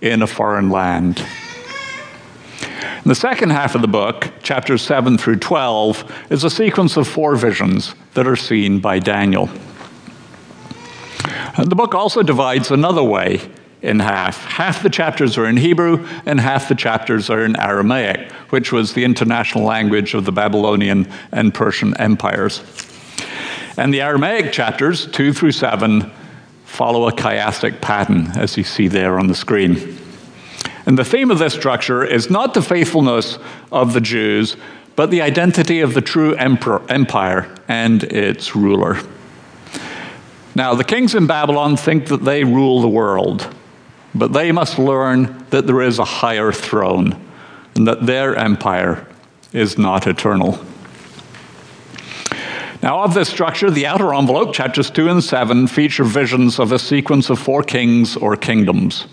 in 0.00 0.22
a 0.22 0.26
foreign 0.26 0.70
land. 0.70 1.24
In 3.06 3.08
the 3.08 3.14
second 3.14 3.50
half 3.50 3.74
of 3.74 3.82
the 3.82 3.88
book, 3.88 4.30
chapters 4.42 4.82
7 4.82 5.18
through 5.18 5.36
12, 5.36 6.26
is 6.30 6.44
a 6.44 6.50
sequence 6.50 6.96
of 6.96 7.08
four 7.08 7.34
visions 7.36 7.94
that 8.14 8.26
are 8.26 8.36
seen 8.36 8.78
by 8.78 8.98
Daniel. 8.98 9.48
The 11.58 11.74
book 11.74 11.94
also 11.94 12.22
divides 12.22 12.70
another 12.70 13.02
way 13.02 13.40
in 13.82 14.00
half. 14.00 14.44
Half 14.44 14.82
the 14.82 14.90
chapters 14.90 15.38
are 15.38 15.46
in 15.46 15.56
Hebrew, 15.56 16.06
and 16.26 16.40
half 16.40 16.68
the 16.68 16.74
chapters 16.74 17.30
are 17.30 17.44
in 17.44 17.58
Aramaic, 17.58 18.30
which 18.50 18.72
was 18.72 18.92
the 18.92 19.04
international 19.04 19.64
language 19.64 20.14
of 20.14 20.24
the 20.24 20.32
Babylonian 20.32 21.08
and 21.32 21.52
Persian 21.54 21.96
empires. 21.96 22.62
And 23.76 23.92
the 23.92 24.00
Aramaic 24.00 24.52
chapters, 24.52 25.06
2 25.06 25.34
through 25.34 25.52
7, 25.52 26.10
follow 26.64 27.08
a 27.08 27.12
chiastic 27.12 27.80
pattern, 27.80 28.28
as 28.36 28.56
you 28.56 28.64
see 28.64 28.88
there 28.88 29.18
on 29.18 29.26
the 29.26 29.34
screen. 29.34 29.98
And 30.86 30.98
the 30.98 31.04
theme 31.04 31.30
of 31.30 31.38
this 31.38 31.52
structure 31.52 32.04
is 32.04 32.30
not 32.30 32.54
the 32.54 32.62
faithfulness 32.62 33.38
of 33.70 33.92
the 33.92 34.00
Jews, 34.00 34.56
but 34.94 35.10
the 35.10 35.20
identity 35.20 35.80
of 35.80 35.92
the 35.92 36.00
true 36.00 36.34
emperor, 36.36 36.82
empire 36.88 37.54
and 37.68 38.02
its 38.04 38.56
ruler. 38.56 38.98
Now, 40.54 40.74
the 40.74 40.84
kings 40.84 41.14
in 41.14 41.26
Babylon 41.26 41.76
think 41.76 42.06
that 42.06 42.24
they 42.24 42.44
rule 42.44 42.80
the 42.80 42.88
world, 42.88 43.54
but 44.14 44.32
they 44.32 44.52
must 44.52 44.78
learn 44.78 45.44
that 45.50 45.66
there 45.66 45.82
is 45.82 45.98
a 45.98 46.04
higher 46.04 46.50
throne 46.50 47.20
and 47.74 47.86
that 47.86 48.06
their 48.06 48.34
empire 48.36 49.06
is 49.52 49.76
not 49.76 50.06
eternal. 50.06 50.58
Now, 52.86 53.02
of 53.02 53.14
this 53.14 53.28
structure, 53.28 53.68
the 53.68 53.86
outer 53.86 54.14
envelope, 54.14 54.54
chapters 54.54 54.90
2 54.90 55.08
and 55.08 55.24
7, 55.24 55.66
feature 55.66 56.04
visions 56.04 56.60
of 56.60 56.70
a 56.70 56.78
sequence 56.78 57.30
of 57.30 57.40
four 57.40 57.64
kings 57.64 58.16
or 58.16 58.36
kingdoms. 58.36 59.08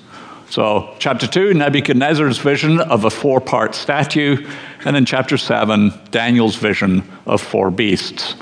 So, 0.48 0.94
chapter 1.00 1.25
2, 1.25 1.56
Nebuchadnezzar's 1.56 2.38
vision 2.38 2.80
of 2.80 3.03
a 3.03 3.10
four 3.10 3.42
part 3.42 3.74
statue, 3.74 4.48
and 4.86 4.96
in 4.96 5.06
chapter 5.06 5.39
7, 5.39 5.92
Daniel's 6.12 6.56
vision 6.56 7.01
of 7.25 7.42
four 7.42 7.72
beasts. 7.72 8.36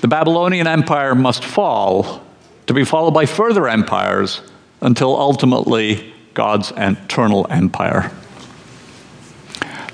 The 0.00 0.08
Babylonian 0.08 0.66
Empire 0.66 1.14
must 1.14 1.44
fall 1.44 2.22
to 2.66 2.72
be 2.72 2.82
followed 2.82 3.12
by 3.12 3.26
further 3.26 3.68
empires 3.68 4.40
until 4.80 5.14
ultimately 5.14 6.14
God's 6.32 6.72
eternal 6.78 7.46
empire. 7.50 8.10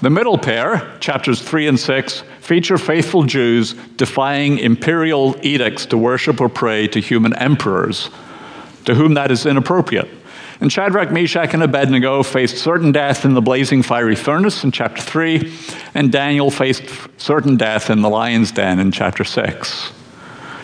The 0.02 0.10
middle 0.10 0.38
pair, 0.38 0.96
chapters 1.00 1.42
3 1.42 1.66
and 1.66 1.80
6, 1.80 2.22
feature 2.50 2.78
faithful 2.78 3.22
Jews 3.22 3.74
defying 3.96 4.58
imperial 4.58 5.36
edicts 5.40 5.86
to 5.86 5.96
worship 5.96 6.40
or 6.40 6.48
pray 6.48 6.88
to 6.88 7.00
human 7.00 7.32
emperors, 7.36 8.10
to 8.86 8.96
whom 8.96 9.14
that 9.14 9.30
is 9.30 9.46
inappropriate. 9.46 10.08
And 10.60 10.72
Shadrach, 10.72 11.12
Meshach, 11.12 11.54
and 11.54 11.62
Abednego 11.62 12.24
faced 12.24 12.58
certain 12.58 12.90
death 12.90 13.24
in 13.24 13.34
the 13.34 13.40
blazing 13.40 13.84
fiery 13.84 14.16
furnace 14.16 14.64
in 14.64 14.72
chapter 14.72 15.00
3, 15.00 15.56
and 15.94 16.10
Daniel 16.10 16.50
faced 16.50 16.82
certain 17.18 17.56
death 17.56 17.88
in 17.88 18.02
the 18.02 18.10
lion's 18.10 18.50
den 18.50 18.80
in 18.80 18.90
chapter 18.90 19.22
6. 19.22 19.92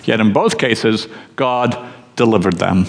Yet 0.02 0.18
in 0.18 0.32
both 0.32 0.58
cases, 0.58 1.06
God 1.36 1.88
delivered 2.16 2.58
them. 2.58 2.86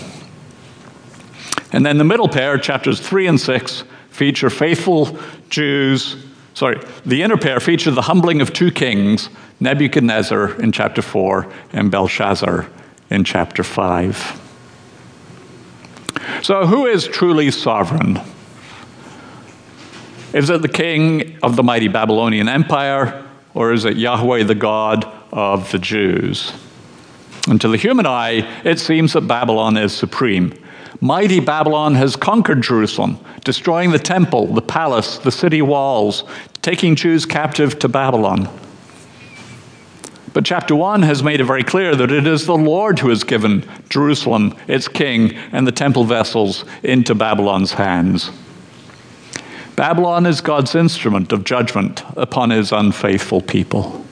And 1.71 1.85
then 1.85 1.99
the 1.99 2.03
middle 2.03 2.29
pair, 2.29 2.57
chapters 2.57 2.99
3 2.99 3.27
and 3.27 3.39
6, 3.39 3.83
feature 4.09 4.49
faithful 4.49 5.19
Jews 5.49 6.15
sorry, 6.57 6.81
the 7.05 7.21
inner 7.21 7.37
pair 7.37 7.59
feature 7.59 7.91
the 7.91 8.01
humbling 8.01 8.41
of 8.41 8.51
two 8.51 8.71
kings, 8.71 9.29
Nebuchadnezzar 9.59 10.59
in 10.59 10.71
chapter 10.71 11.03
4 11.03 11.53
and 11.71 11.91
Belshazzar 11.91 12.67
in 13.11 13.23
chapter 13.23 13.63
5. 13.63 14.41
So, 16.41 16.65
who 16.65 16.87
is 16.87 17.05
truly 17.05 17.51
sovereign? 17.51 18.19
Is 20.33 20.49
it 20.49 20.63
the 20.63 20.67
king 20.67 21.37
of 21.43 21.55
the 21.55 21.63
mighty 21.63 21.89
Babylonian 21.89 22.49
Empire, 22.49 23.23
or 23.53 23.71
is 23.71 23.85
it 23.85 23.95
Yahweh, 23.95 24.43
the 24.43 24.55
God 24.55 25.05
of 25.31 25.71
the 25.71 25.77
Jews? 25.77 26.53
And 27.47 27.61
to 27.61 27.67
the 27.67 27.77
human 27.77 28.07
eye, 28.07 28.61
it 28.63 28.79
seems 28.79 29.13
that 29.13 29.21
Babylon 29.21 29.77
is 29.77 29.93
supreme. 29.93 30.53
Mighty 30.99 31.39
Babylon 31.39 31.95
has 31.95 32.15
conquered 32.15 32.61
Jerusalem, 32.61 33.19
destroying 33.43 33.91
the 33.91 33.99
temple, 33.99 34.47
the 34.47 34.61
palace, 34.61 35.19
the 35.19 35.31
city 35.31 35.61
walls, 35.61 36.23
taking 36.61 36.95
Jews 36.95 37.25
captive 37.25 37.77
to 37.79 37.87
Babylon. 37.87 38.49
But 40.33 40.45
chapter 40.45 40.75
1 40.75 41.03
has 41.03 41.23
made 41.23 41.39
it 41.39 41.45
very 41.45 41.63
clear 41.63 41.95
that 41.95 42.11
it 42.11 42.27
is 42.27 42.45
the 42.45 42.57
Lord 42.57 42.99
who 42.99 43.09
has 43.09 43.23
given 43.23 43.67
Jerusalem, 43.89 44.55
its 44.67 44.87
king, 44.87 45.33
and 45.51 45.65
the 45.65 45.71
temple 45.71 46.03
vessels 46.03 46.65
into 46.83 47.15
Babylon's 47.15 47.73
hands. 47.73 48.31
Babylon 49.75 50.25
is 50.25 50.41
God's 50.41 50.73
instrument 50.73 51.31
of 51.31 51.43
judgment 51.43 52.03
upon 52.15 52.49
his 52.49 52.71
unfaithful 52.71 53.41
people. 53.41 54.03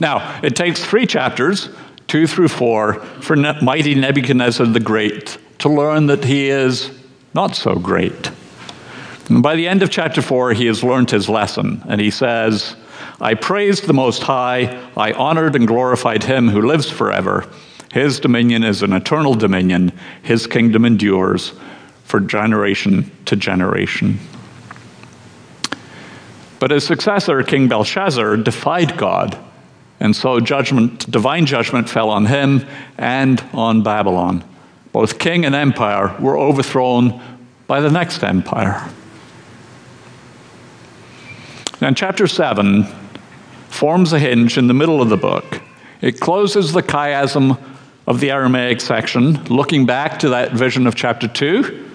Now, 0.00 0.40
it 0.42 0.54
takes 0.54 0.84
three 0.84 1.06
chapters 1.06 1.70
2 2.08 2.26
through 2.26 2.48
4, 2.48 2.94
for 3.20 3.36
mighty 3.36 3.94
Nebuchadnezzar 3.94 4.66
the 4.66 4.80
Great 4.80 5.38
to 5.58 5.68
learn 5.68 6.06
that 6.06 6.24
he 6.24 6.48
is 6.48 6.90
not 7.34 7.54
so 7.54 7.74
great. 7.74 8.30
And 9.28 9.42
by 9.42 9.56
the 9.56 9.68
end 9.68 9.82
of 9.82 9.90
chapter 9.90 10.22
4, 10.22 10.54
he 10.54 10.66
has 10.66 10.82
learned 10.82 11.10
his 11.10 11.28
lesson, 11.28 11.82
and 11.86 12.00
he 12.00 12.10
says, 12.10 12.76
I 13.20 13.34
praised 13.34 13.86
the 13.86 13.92
Most 13.92 14.22
High, 14.22 14.90
I 14.96 15.12
honored 15.12 15.54
and 15.54 15.66
glorified 15.66 16.24
him 16.24 16.48
who 16.48 16.62
lives 16.62 16.90
forever. 16.90 17.46
His 17.92 18.20
dominion 18.20 18.64
is 18.64 18.82
an 18.82 18.92
eternal 18.92 19.34
dominion, 19.34 19.92
his 20.22 20.46
kingdom 20.46 20.84
endures 20.84 21.52
for 22.04 22.20
generation 22.20 23.10
to 23.26 23.36
generation. 23.36 24.18
But 26.58 26.70
his 26.70 26.86
successor, 26.86 27.42
King 27.42 27.68
Belshazzar, 27.68 28.38
defied 28.38 28.96
God, 28.96 29.38
and 30.00 30.14
so 30.14 30.40
judgment, 30.40 31.10
divine 31.10 31.46
judgment 31.46 31.88
fell 31.88 32.10
on 32.10 32.26
him 32.26 32.64
and 32.96 33.42
on 33.52 33.82
Babylon. 33.82 34.44
Both 34.92 35.18
king 35.18 35.44
and 35.44 35.54
empire 35.54 36.16
were 36.20 36.38
overthrown 36.38 37.20
by 37.66 37.80
the 37.80 37.90
next 37.90 38.22
empire. 38.22 38.88
Now, 41.80 41.92
chapter 41.92 42.26
7 42.26 42.84
forms 43.68 44.12
a 44.12 44.18
hinge 44.18 44.58
in 44.58 44.66
the 44.66 44.74
middle 44.74 45.00
of 45.00 45.08
the 45.10 45.16
book. 45.16 45.60
It 46.00 46.18
closes 46.18 46.72
the 46.72 46.82
chiasm 46.82 47.60
of 48.06 48.20
the 48.20 48.30
Aramaic 48.30 48.80
section, 48.80 49.44
looking 49.44 49.84
back 49.84 50.18
to 50.20 50.30
that 50.30 50.52
vision 50.52 50.86
of 50.86 50.94
chapter 50.94 51.28
2, 51.28 51.90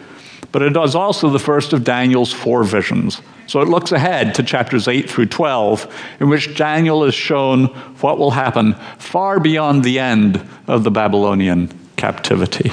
but 0.51 0.61
it 0.61 0.69
does 0.71 0.93
also 0.93 1.29
the 1.29 1.39
first 1.39 1.73
of 1.73 1.83
Daniel's 1.83 2.31
four 2.31 2.63
visions. 2.63 3.21
So 3.47 3.61
it 3.61 3.67
looks 3.67 3.91
ahead 3.91 4.35
to 4.35 4.43
chapters 4.43 4.87
8 4.87 5.09
through 5.09 5.27
12, 5.27 5.93
in 6.21 6.29
which 6.29 6.55
Daniel 6.55 7.03
is 7.03 7.13
shown 7.13 7.65
what 8.01 8.17
will 8.17 8.31
happen 8.31 8.73
far 8.97 9.39
beyond 9.39 9.83
the 9.83 9.99
end 9.99 10.45
of 10.67 10.83
the 10.83 10.91
Babylonian 10.91 11.69
captivity. 11.97 12.71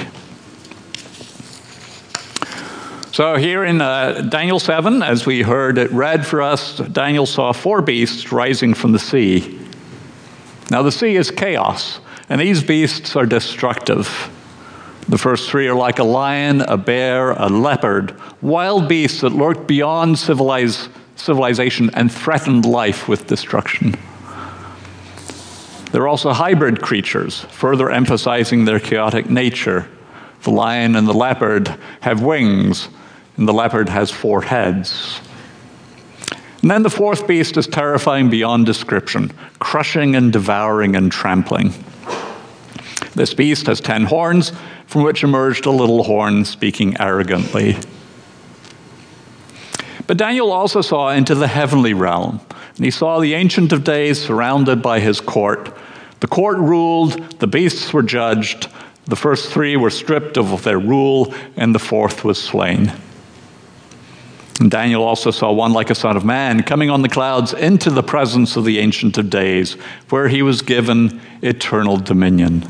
So, 3.13 3.35
here 3.35 3.65
in 3.65 3.81
uh, 3.81 4.21
Daniel 4.21 4.57
7, 4.57 5.03
as 5.03 5.25
we 5.25 5.41
heard 5.41 5.77
it 5.77 5.91
read 5.91 6.25
for 6.25 6.41
us, 6.41 6.77
Daniel 6.77 7.25
saw 7.25 7.51
four 7.51 7.81
beasts 7.81 8.31
rising 8.31 8.73
from 8.73 8.93
the 8.93 8.99
sea. 8.99 9.59
Now, 10.69 10.81
the 10.81 10.93
sea 10.93 11.17
is 11.17 11.29
chaos, 11.29 11.99
and 12.29 12.39
these 12.39 12.63
beasts 12.63 13.17
are 13.17 13.25
destructive. 13.25 14.31
The 15.07 15.17
first 15.17 15.49
three 15.49 15.67
are 15.67 15.75
like 15.75 15.99
a 15.99 16.03
lion, 16.03 16.61
a 16.61 16.77
bear, 16.77 17.31
a 17.31 17.47
leopard, 17.47 18.15
wild 18.41 18.87
beasts 18.87 19.21
that 19.21 19.33
lurk 19.33 19.67
beyond 19.67 20.17
civilization 20.17 21.89
and 21.93 22.11
threatened 22.11 22.65
life 22.65 23.07
with 23.09 23.27
destruction. 23.27 23.95
They're 25.91 26.07
also 26.07 26.31
hybrid 26.31 26.81
creatures, 26.81 27.41
further 27.49 27.89
emphasizing 27.89 28.63
their 28.63 28.79
chaotic 28.79 29.29
nature. 29.29 29.89
The 30.43 30.51
lion 30.51 30.95
and 30.95 31.05
the 31.05 31.13
leopard 31.13 31.67
have 31.99 32.21
wings, 32.21 32.87
and 33.35 33.47
the 33.47 33.53
leopard 33.53 33.89
has 33.89 34.09
four 34.09 34.43
heads. 34.43 35.19
And 36.61 36.71
then 36.71 36.83
the 36.83 36.89
fourth 36.89 37.27
beast 37.27 37.57
is 37.57 37.67
terrifying 37.67 38.29
beyond 38.29 38.65
description, 38.67 39.33
crushing 39.59 40.15
and 40.15 40.31
devouring 40.31 40.95
and 40.95 41.11
trampling. 41.11 41.73
This 43.13 43.33
beast 43.33 43.67
has 43.67 43.81
ten 43.81 44.05
horns, 44.05 44.53
from 44.91 45.03
which 45.03 45.23
emerged 45.23 45.65
a 45.65 45.71
little 45.71 46.03
horn 46.03 46.43
speaking 46.43 46.99
arrogantly. 46.99 47.77
But 50.05 50.17
Daniel 50.17 50.51
also 50.51 50.81
saw 50.81 51.11
into 51.11 51.33
the 51.33 51.47
heavenly 51.47 51.93
realm, 51.93 52.41
and 52.75 52.83
he 52.83 52.91
saw 52.91 53.21
the 53.21 53.33
Ancient 53.33 53.71
of 53.71 53.85
Days 53.85 54.21
surrounded 54.21 54.81
by 54.81 54.99
his 54.99 55.21
court. 55.21 55.73
The 56.19 56.27
court 56.27 56.57
ruled, 56.57 57.39
the 57.39 57.47
beasts 57.47 57.93
were 57.93 58.03
judged, 58.03 58.67
the 59.05 59.15
first 59.15 59.49
three 59.49 59.77
were 59.77 59.89
stripped 59.89 60.37
of 60.37 60.61
their 60.65 60.77
rule, 60.77 61.33
and 61.55 61.73
the 61.73 61.79
fourth 61.79 62.25
was 62.25 62.37
slain. 62.37 62.91
And 64.59 64.69
Daniel 64.69 65.03
also 65.03 65.31
saw 65.31 65.53
one 65.53 65.71
like 65.71 65.89
a 65.89 65.95
son 65.95 66.17
of 66.17 66.25
man 66.25 66.63
coming 66.63 66.89
on 66.89 67.01
the 67.01 67.07
clouds 67.07 67.53
into 67.53 67.89
the 67.91 68.03
presence 68.03 68.57
of 68.57 68.65
the 68.65 68.79
Ancient 68.79 69.17
of 69.17 69.29
Days, 69.29 69.75
where 70.09 70.27
he 70.27 70.41
was 70.41 70.61
given 70.61 71.21
eternal 71.41 71.95
dominion. 71.95 72.69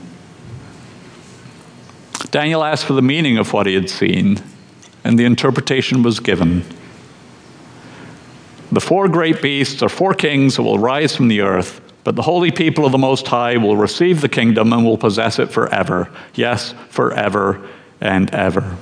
Daniel 2.31 2.63
asked 2.63 2.85
for 2.85 2.93
the 2.93 3.01
meaning 3.01 3.38
of 3.38 3.51
what 3.51 3.67
he 3.67 3.73
had 3.73 3.89
seen, 3.89 4.41
and 5.03 5.19
the 5.19 5.25
interpretation 5.25 6.01
was 6.01 6.21
given. 6.21 6.63
The 8.71 8.79
four 8.79 9.09
great 9.09 9.41
beasts 9.41 9.83
are 9.83 9.89
four 9.89 10.13
kings 10.13 10.55
that 10.55 10.63
will 10.63 10.79
rise 10.79 11.13
from 11.13 11.27
the 11.27 11.41
earth, 11.41 11.81
but 12.05 12.15
the 12.15 12.21
holy 12.21 12.50
people 12.50 12.85
of 12.85 12.93
the 12.93 12.97
Most 12.97 13.27
High 13.27 13.57
will 13.57 13.75
receive 13.75 14.21
the 14.21 14.29
kingdom 14.29 14.71
and 14.71 14.85
will 14.85 14.97
possess 14.97 15.39
it 15.39 15.51
forever. 15.51 16.09
Yes, 16.33 16.73
forever 16.89 17.67
and 18.00 18.33
ever. 18.33 18.77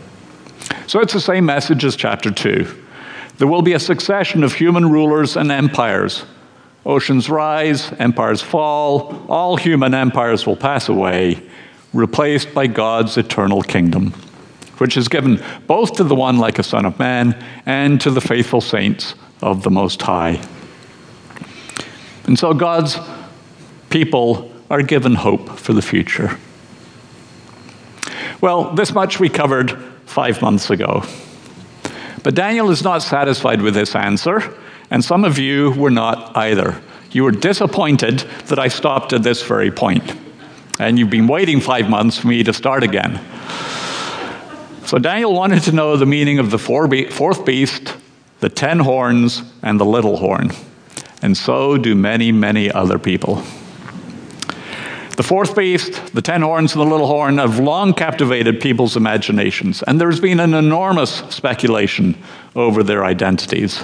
So 0.86 1.00
it's 1.00 1.14
the 1.14 1.20
same 1.20 1.46
message 1.46 1.84
as 1.84 1.96
chapter 1.96 2.30
2. 2.30 2.68
There 3.40 3.48
will 3.48 3.64
be 3.64 3.74
a 3.74 3.80
succession 3.80 4.44
of 4.44 4.54
human 4.54 4.92
rulers 4.92 5.36
and 5.36 5.52
empires. 5.52 6.24
Oceans 6.86 7.30
rise, 7.30 7.92
empires 7.94 8.42
fall, 8.42 9.26
all 9.28 9.58
human 9.58 9.94
empires 9.94 10.46
will 10.46 10.56
pass 10.56 10.88
away, 10.88 11.42
replaced 11.94 12.54
by 12.54 12.68
God's 12.68 13.18
eternal 13.18 13.62
kingdom, 13.62 14.14
which 14.78 14.98
is 14.98 15.08
given 15.08 15.44
both 15.68 15.94
to 15.94 16.04
the 16.04 16.16
one 16.16 16.38
like 16.38 16.60
a 16.60 16.64
son 16.64 16.86
of 16.86 17.00
man 17.00 17.44
and 17.66 18.00
to 18.02 18.12
the 18.12 18.22
faithful 18.22 18.62
saints 18.62 19.16
of 19.42 19.64
the 19.64 19.72
Most 19.72 20.02
High. 20.02 20.42
And 22.26 22.38
so 22.38 22.54
God's 22.54 22.98
people 23.90 24.52
are 24.70 24.84
given 24.84 25.16
hope 25.16 25.50
for 25.58 25.74
the 25.74 25.82
future. 25.82 26.38
Well, 28.42 28.74
this 28.76 28.94
much 28.94 29.20
we 29.20 29.30
covered 29.30 29.72
five 30.06 30.42
months 30.42 30.70
ago. 30.70 31.04
But 32.24 32.36
Daniel 32.36 32.70
is 32.70 32.84
not 32.84 33.02
satisfied 33.02 33.62
with 33.62 33.74
this 33.74 33.96
answer, 33.96 34.56
and 34.92 35.04
some 35.04 35.24
of 35.24 35.40
you 35.40 35.72
were 35.72 35.90
not 35.90 36.36
either. 36.38 36.82
You 37.12 37.24
were 37.24 37.32
disappointed 37.32 38.20
that 38.48 38.60
I 38.60 38.68
stopped 38.68 39.14
at 39.14 39.24
this 39.24 39.42
very 39.42 39.72
point, 39.72 40.14
and 40.80 40.98
you've 40.98 41.10
been 41.10 41.28
waiting 41.28 41.60
five 41.60 41.90
months 41.90 42.18
for 42.18 42.28
me 42.28 42.44
to 42.44 42.54
start 42.54 42.84
again. 42.84 43.20
So 44.86 44.98
Daniel 44.98 45.34
wanted 45.34 45.62
to 45.64 45.72
know 45.72 45.98
the 45.98 46.06
meaning 46.08 46.40
of 46.40 46.50
the 46.50 46.58
fourth 46.58 47.46
beast, 47.46 47.96
the 48.40 48.50
ten 48.50 48.80
horns, 48.80 49.44
and 49.62 49.80
the 49.80 49.86
little 49.86 50.18
horn. 50.18 50.52
And 51.22 51.38
so 51.38 51.78
do 51.78 51.94
many, 51.94 52.32
many 52.32 52.72
other 52.72 52.98
people. 52.98 53.44
The 55.18 55.24
fourth 55.24 55.54
beast, 55.54 56.14
the 56.14 56.22
ten 56.22 56.42
horns, 56.42 56.72
and 56.74 56.82
the 56.82 56.90
little 56.90 57.08
horn 57.08 57.40
have 57.40 57.60
long 57.60 57.94
captivated 57.94 58.62
people's 58.62 58.96
imaginations, 58.96 59.84
and 59.84 60.00
there's 60.00 60.22
been 60.22 60.40
an 60.40 60.54
enormous 60.54 61.18
speculation 61.30 62.18
over 62.56 62.84
their 62.84 63.04
identities. 63.04 63.84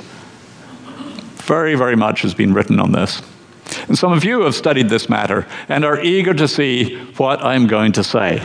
Very, 1.44 1.76
very 1.76 1.98
much 1.98 2.22
has 2.22 2.34
been 2.34 2.54
written 2.54 2.80
on 2.80 2.94
this. 2.94 3.22
And 3.88 3.98
some 3.98 4.12
of 4.12 4.24
you 4.24 4.42
have 4.42 4.56
studied 4.56 4.90
this 4.90 5.10
matter 5.10 5.48
and 5.70 5.84
are 5.86 6.00
eager 6.02 6.34
to 6.34 6.48
see 6.48 6.98
what 7.18 7.44
I'm 7.44 7.68
going 7.68 7.92
to 7.94 8.04
say. 8.04 8.42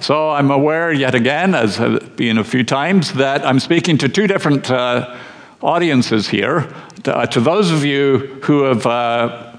So 0.00 0.30
I'm 0.30 0.50
aware 0.50 0.92
yet 0.92 1.14
again, 1.14 1.54
as 1.54 1.76
has 1.76 2.00
been 2.10 2.38
a 2.38 2.44
few 2.44 2.64
times, 2.64 3.14
that 3.14 3.44
I'm 3.44 3.58
speaking 3.58 3.98
to 3.98 4.08
two 4.08 4.26
different 4.26 4.70
uh, 4.70 5.16
audiences 5.62 6.28
here. 6.28 6.72
To, 7.04 7.16
uh, 7.16 7.26
to, 7.26 7.40
those 7.40 7.70
of 7.70 7.84
you 7.84 8.38
who 8.44 8.64
have 8.64 8.86
uh, 8.86 9.56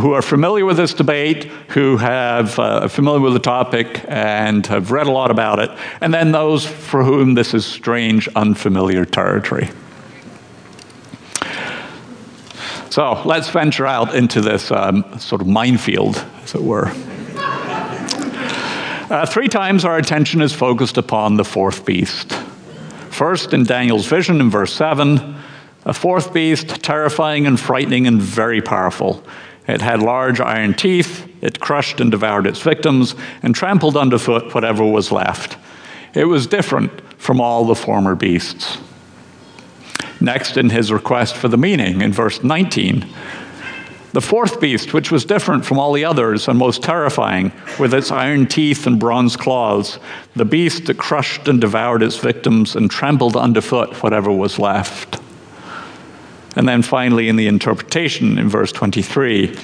who 0.00 0.12
are 0.12 0.22
familiar 0.22 0.64
with 0.64 0.76
this 0.76 0.92
debate, 0.92 1.44
who 1.68 1.96
have 1.98 2.58
uh, 2.58 2.88
familiar 2.88 3.20
with 3.20 3.32
the 3.32 3.38
topic 3.38 4.04
and 4.08 4.66
have 4.66 4.90
read 4.90 5.06
a 5.06 5.10
lot 5.10 5.30
about 5.30 5.60
it, 5.60 5.70
and 6.00 6.12
then 6.12 6.32
those 6.32 6.66
for 6.66 7.04
whom 7.04 7.34
this 7.34 7.54
is 7.54 7.64
strange, 7.64 8.28
unfamiliar 8.34 9.04
territory. 9.04 9.70
So 12.90 13.22
let's 13.24 13.48
venture 13.50 13.86
out 13.86 14.14
into 14.14 14.40
this 14.40 14.70
um, 14.70 15.04
sort 15.18 15.40
of 15.40 15.46
minefield, 15.46 16.24
as 16.42 16.54
it 16.54 16.62
were. 16.62 16.90
Uh, 19.10 19.24
three 19.24 19.48
times 19.48 19.84
our 19.84 19.96
attention 19.96 20.42
is 20.42 20.52
focused 20.52 20.98
upon 20.98 21.36
the 21.36 21.44
fourth 21.44 21.86
beast. 21.86 22.32
First, 23.10 23.54
in 23.54 23.64
Daniel's 23.64 24.06
vision 24.06 24.40
in 24.40 24.50
verse 24.50 24.72
7, 24.74 25.36
a 25.86 25.94
fourth 25.94 26.34
beast, 26.34 26.68
terrifying 26.82 27.46
and 27.46 27.58
frightening 27.58 28.06
and 28.06 28.20
very 28.20 28.60
powerful. 28.60 29.24
It 29.66 29.80
had 29.80 30.02
large 30.02 30.40
iron 30.40 30.74
teeth, 30.74 31.26
it 31.42 31.60
crushed 31.60 32.00
and 32.00 32.10
devoured 32.10 32.46
its 32.46 32.60
victims, 32.60 33.14
and 33.42 33.54
trampled 33.54 33.96
underfoot 33.96 34.54
whatever 34.54 34.84
was 34.84 35.10
left. 35.10 35.56
It 36.14 36.24
was 36.24 36.46
different 36.46 36.90
from 37.20 37.40
all 37.40 37.64
the 37.64 37.74
former 37.74 38.14
beasts. 38.14 38.78
Next, 40.20 40.56
in 40.56 40.70
his 40.70 40.92
request 40.92 41.36
for 41.36 41.48
the 41.48 41.56
meaning, 41.56 42.00
in 42.00 42.12
verse 42.12 42.42
19, 42.42 43.06
the 44.12 44.20
fourth 44.20 44.60
beast, 44.60 44.94
which 44.94 45.12
was 45.12 45.24
different 45.24 45.64
from 45.64 45.78
all 45.78 45.92
the 45.92 46.04
others 46.04 46.48
and 46.48 46.58
most 46.58 46.82
terrifying, 46.82 47.52
with 47.78 47.92
its 47.92 48.10
iron 48.10 48.46
teeth 48.46 48.86
and 48.86 48.98
bronze 48.98 49.36
claws, 49.36 49.98
the 50.34 50.44
beast 50.44 50.86
that 50.86 50.96
crushed 50.96 51.46
and 51.46 51.60
devoured 51.60 52.02
its 52.02 52.16
victims 52.16 52.74
and 52.74 52.90
trampled 52.90 53.36
underfoot 53.36 54.02
whatever 54.02 54.32
was 54.32 54.58
left. 54.58 55.20
And 56.56 56.66
then 56.66 56.82
finally, 56.82 57.28
in 57.28 57.36
the 57.36 57.46
interpretation 57.46 58.38
in 58.38 58.48
verse 58.48 58.72
23, 58.72 59.54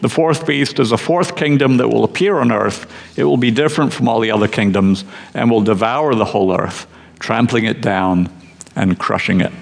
the 0.00 0.08
fourth 0.08 0.46
beast 0.46 0.78
is 0.78 0.92
a 0.92 0.98
fourth 0.98 1.34
kingdom 1.34 1.78
that 1.78 1.88
will 1.88 2.04
appear 2.04 2.38
on 2.38 2.52
earth. 2.52 2.86
It 3.16 3.24
will 3.24 3.38
be 3.38 3.50
different 3.50 3.92
from 3.92 4.08
all 4.08 4.20
the 4.20 4.30
other 4.30 4.48
kingdoms 4.48 5.04
and 5.34 5.50
will 5.50 5.62
devour 5.62 6.14
the 6.14 6.26
whole 6.26 6.54
earth, 6.54 6.86
trampling 7.18 7.64
it 7.64 7.80
down 7.80 8.30
and 8.76 8.98
crushing 8.98 9.40
it. 9.40 9.52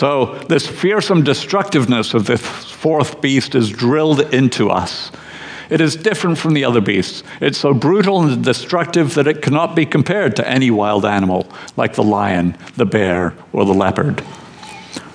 So, 0.00 0.36
this 0.48 0.66
fearsome 0.66 1.24
destructiveness 1.24 2.14
of 2.14 2.24
this 2.24 2.40
fourth 2.40 3.20
beast 3.20 3.54
is 3.54 3.68
drilled 3.68 4.20
into 4.32 4.70
us. 4.70 5.12
It 5.68 5.82
is 5.82 5.94
different 5.94 6.38
from 6.38 6.54
the 6.54 6.64
other 6.64 6.80
beasts. 6.80 7.22
It's 7.42 7.58
so 7.58 7.74
brutal 7.74 8.22
and 8.22 8.42
destructive 8.42 9.12
that 9.16 9.26
it 9.26 9.42
cannot 9.42 9.76
be 9.76 9.84
compared 9.84 10.36
to 10.36 10.48
any 10.48 10.70
wild 10.70 11.04
animal, 11.04 11.46
like 11.76 11.96
the 11.96 12.02
lion, 12.02 12.56
the 12.78 12.86
bear, 12.86 13.34
or 13.52 13.66
the 13.66 13.74
leopard. 13.74 14.24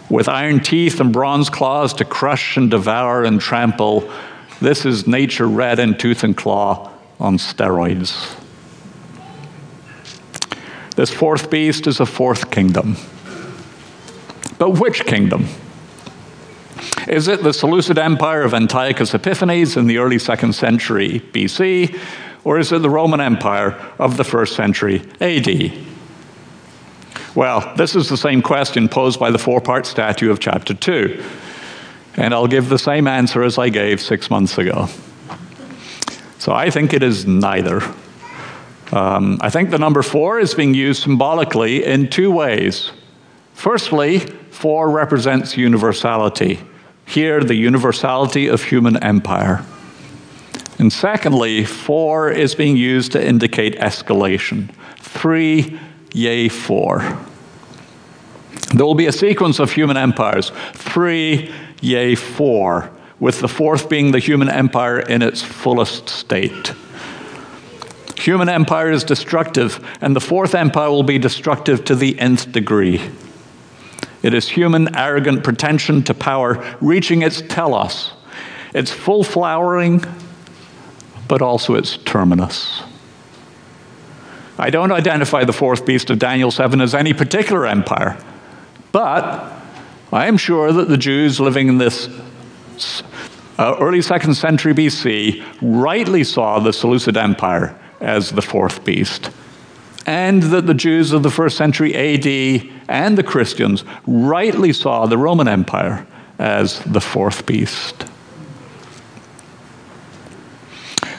with 0.08 0.30
iron 0.30 0.60
teeth 0.60 1.00
and 1.00 1.12
bronze 1.12 1.50
claws 1.50 1.92
to 1.96 2.06
crush 2.06 2.56
and 2.56 2.70
devour 2.70 3.24
and 3.24 3.42
trample. 3.42 4.08
This 4.62 4.86
is 4.86 5.08
nature 5.08 5.48
red 5.48 5.80
in 5.80 5.98
tooth 5.98 6.24
and 6.24 6.38
claw 6.38 6.92
on 7.20 7.40
steroids. 7.40 8.40
This 10.96 11.10
fourth 11.10 11.50
beast 11.50 11.88
is 11.88 12.00
a 12.00 12.06
fourth 12.06 12.52
kingdom. 12.52 12.98
But 14.58 14.80
which 14.80 15.06
kingdom? 15.06 15.48
Is 17.08 17.28
it 17.28 17.44
the 17.44 17.54
Seleucid 17.54 17.98
Empire 17.98 18.42
of 18.42 18.54
Antiochus 18.54 19.14
Epiphanes 19.14 19.78
in 19.78 19.88
the 19.88 19.98
early 19.98 20.20
second 20.20 20.54
century 20.54 21.20
BC, 21.34 21.98
or 22.44 22.60
is 22.60 22.72
it 22.72 22.82
the 22.82 22.90
Roman 22.90 23.22
Empire 23.22 23.72
of 24.00 24.18
the 24.18 24.24
first 24.24 24.56
century 24.56 25.02
AD? 25.22 25.74
Well, 27.36 27.74
this 27.76 27.96
is 27.96 28.08
the 28.08 28.18
same 28.18 28.42
question 28.42 28.88
posed 28.88 29.20
by 29.20 29.30
the 29.30 29.38
four 29.38 29.60
part 29.60 29.86
statue 29.86 30.32
of 30.32 30.40
chapter 30.40 30.74
2. 30.74 31.24
And 32.18 32.34
I'll 32.34 32.48
give 32.48 32.70
the 32.70 32.80
same 32.80 33.08
answer 33.08 33.44
as 33.44 33.58
I 33.58 33.70
gave 33.70 34.02
six 34.02 34.30
months 34.30 34.58
ago. 34.58 34.88
So 36.40 36.54
I 36.54 36.70
think 36.70 36.94
it 36.94 37.04
is 37.04 37.26
neither. 37.26 37.82
Um, 38.94 39.38
I 39.42 39.50
think 39.50 39.70
the 39.70 39.80
number 39.80 40.02
four 40.02 40.40
is 40.40 40.54
being 40.54 40.74
used 40.74 41.04
symbolically 41.04 41.84
in 41.84 42.10
two 42.10 42.32
ways. 42.32 42.92
Firstly, 43.54 44.20
four 44.56 44.90
represents 44.90 45.58
universality. 45.58 46.60
Here, 47.06 47.44
the 47.44 47.56
universality 47.56 48.48
of 48.48 48.64
human 48.64 48.96
empire. 49.04 49.66
And 50.80 50.92
secondly, 50.92 51.66
four 51.66 52.32
is 52.32 52.56
being 52.56 52.78
used 52.78 53.12
to 53.12 53.24
indicate 53.24 53.76
escalation. 53.76 54.74
Three, 54.98 55.80
yay, 56.14 56.48
four. 56.48 57.00
There 58.74 58.86
will 58.86 58.96
be 58.96 59.08
a 59.08 59.12
sequence 59.12 59.60
of 59.60 59.74
human 59.74 59.98
empires. 59.98 60.52
Three, 60.74 61.54
yay, 61.82 62.16
four, 62.16 62.90
with 63.20 63.42
the 63.42 63.50
fourth 63.50 63.90
being 63.90 64.12
the 64.12 64.20
human 64.20 64.50
empire 64.50 65.00
in 65.00 65.22
its 65.22 65.42
fullest 65.42 66.10
state. 66.10 66.74
Human 68.18 68.48
empire 68.48 68.90
is 68.90 69.04
destructive, 69.04 69.86
and 70.02 70.16
the 70.16 70.22
fourth 70.22 70.56
empire 70.56 70.90
will 70.90 71.04
be 71.04 71.20
destructive 71.20 71.84
to 71.86 71.96
the 71.96 72.18
nth 72.18 72.52
degree. 72.52 73.02
It 74.26 74.34
is 74.34 74.50
human 74.50 74.96
arrogant 74.96 75.44
pretension 75.44 76.02
to 76.06 76.16
power 76.16 76.76
reaching 76.82 77.22
its 77.22 77.44
telos, 77.44 78.12
its 78.74 78.90
full 78.90 79.24
flowering, 79.24 80.04
but 81.28 81.44
also 81.44 81.76
its 81.76 81.98
terminus. 81.98 82.82
I 84.58 84.72
don't 84.72 84.92
identify 84.92 85.44
the 85.44 85.54
fourth 85.54 85.86
beast 85.86 86.10
of 86.10 86.18
Daniel 86.18 86.50
7 86.50 86.82
as 86.82 86.96
any 86.96 87.14
particular 87.14 87.68
empire, 87.68 88.18
but 88.92 89.54
I 90.12 90.26
am 90.26 90.38
sure 90.38 90.74
that 90.74 90.88
the 90.90 90.98
Jews 90.98 91.40
living 91.40 91.68
in 91.68 91.78
this 91.78 92.10
uh, 93.60 93.76
early 93.80 94.02
second 94.02 94.34
century 94.34 94.74
BC 94.74 95.46
rightly 95.62 96.24
saw 96.24 96.58
the 96.58 96.74
Seleucid 96.74 97.16
Empire 97.16 97.80
as 98.02 98.32
the 98.32 98.42
fourth 98.42 98.84
beast. 98.84 99.30
And 100.06 100.44
that 100.44 100.68
the 100.68 100.74
Jews 100.74 101.12
of 101.12 101.24
the 101.24 101.32
first 101.32 101.58
century 101.58 101.96
AD 101.96 102.70
and 102.88 103.18
the 103.18 103.24
Christians 103.24 103.84
rightly 104.06 104.72
saw 104.72 105.06
the 105.06 105.18
Roman 105.18 105.48
Empire 105.48 106.06
as 106.38 106.80
the 106.82 107.02
fourth 107.02 107.46
beast. 107.46 108.06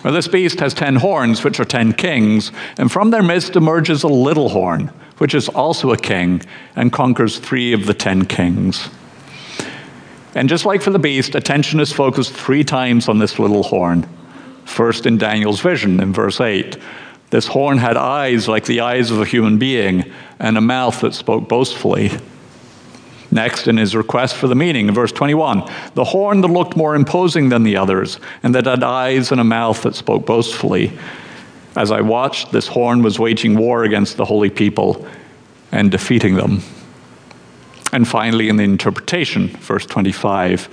Well, 0.05 0.15
this 0.15 0.29
beast 0.29 0.61
has 0.61 0.73
ten 0.73 0.97
horns, 0.97 1.43
which 1.43 1.59
are 1.59 1.65
ten 1.65 1.93
kings, 1.93 2.53
and 2.79 2.93
from 2.93 3.11
their 3.11 3.25
midst 3.25 3.57
emerges 3.57 4.05
a 4.05 4.09
little 4.09 4.51
horn, 4.51 4.93
which 5.19 5.35
is 5.35 5.49
also 5.49 5.91
a 5.91 5.97
king, 5.97 6.43
and 6.77 6.93
conquers 6.93 7.41
three 7.41 7.73
of 7.73 7.87
the 7.87 7.95
ten 7.95 8.25
kings. 8.25 8.89
And 10.37 10.49
just 10.49 10.67
like 10.67 10.83
for 10.83 10.91
the 10.91 10.99
beast, 10.99 11.35
attention 11.35 11.81
is 11.81 11.93
focused 11.93 12.33
three 12.35 12.63
times 12.63 13.09
on 13.09 13.19
this 13.19 13.39
little 13.39 13.63
horn. 13.63 14.07
First 14.67 15.07
in 15.07 15.17
Daniel's 15.17 15.61
vision 15.61 15.99
in 15.99 16.13
verse 16.13 16.41
8. 16.41 16.77
This 17.31 17.47
horn 17.47 17.79
had 17.79 17.97
eyes 17.97 18.49
like 18.49 18.67
the 18.67 18.81
eyes 18.81 19.11
of 19.11 19.21
a 19.21 19.25
human 19.25 19.59
being 19.59 20.05
and 20.39 20.57
a 20.57 20.61
mouth 20.61 21.01
that 21.01 21.15
spoke 21.15 21.49
boastfully. 21.49 22.11
Next, 23.31 23.67
in 23.67 23.77
his 23.77 23.97
request 23.97 24.37
for 24.37 24.47
the 24.47 24.55
meaning, 24.55 24.89
in 24.89 24.95
verse 24.95 25.13
21, 25.13 25.69
the 25.95 26.05
horn 26.05 26.41
that 26.43 26.49
looked 26.49 26.77
more 26.77 26.95
imposing 26.95 27.49
than 27.49 27.65
the 27.65 27.77
others, 27.77 28.21
and 28.43 28.55
that 28.55 28.67
had 28.67 28.85
eyes 28.85 29.33
and 29.33 29.41
a 29.41 29.45
mouth 29.45 29.83
that 29.83 29.97
spoke 29.97 30.25
boastfully. 30.25 30.97
As 31.75 31.91
I 31.91 32.01
watched, 32.01 32.53
this 32.53 32.69
horn 32.69 33.03
was 33.03 33.19
waging 33.19 33.57
war 33.57 33.85
against 33.85 34.17
the 34.17 34.25
holy 34.25 34.49
people 34.49 35.07
and 35.73 35.91
defeating 35.91 36.37
them. 36.37 36.63
And 37.93 38.07
finally, 38.07 38.49
in 38.49 38.57
the 38.57 38.65
interpretation, 38.65 39.49
verse 39.49 39.85
25, 39.87 40.69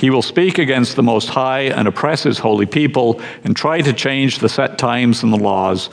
he 0.00 0.08
will 0.08 0.22
speak 0.22 0.56
against 0.56 0.96
the 0.96 1.02
Most 1.02 1.28
High 1.28 1.64
and 1.64 1.86
oppress 1.86 2.22
his 2.22 2.38
holy 2.38 2.64
people 2.64 3.20
and 3.44 3.54
try 3.54 3.82
to 3.82 3.92
change 3.92 4.38
the 4.38 4.48
set 4.48 4.78
times 4.78 5.22
and 5.22 5.30
the 5.30 5.36
laws. 5.36 5.90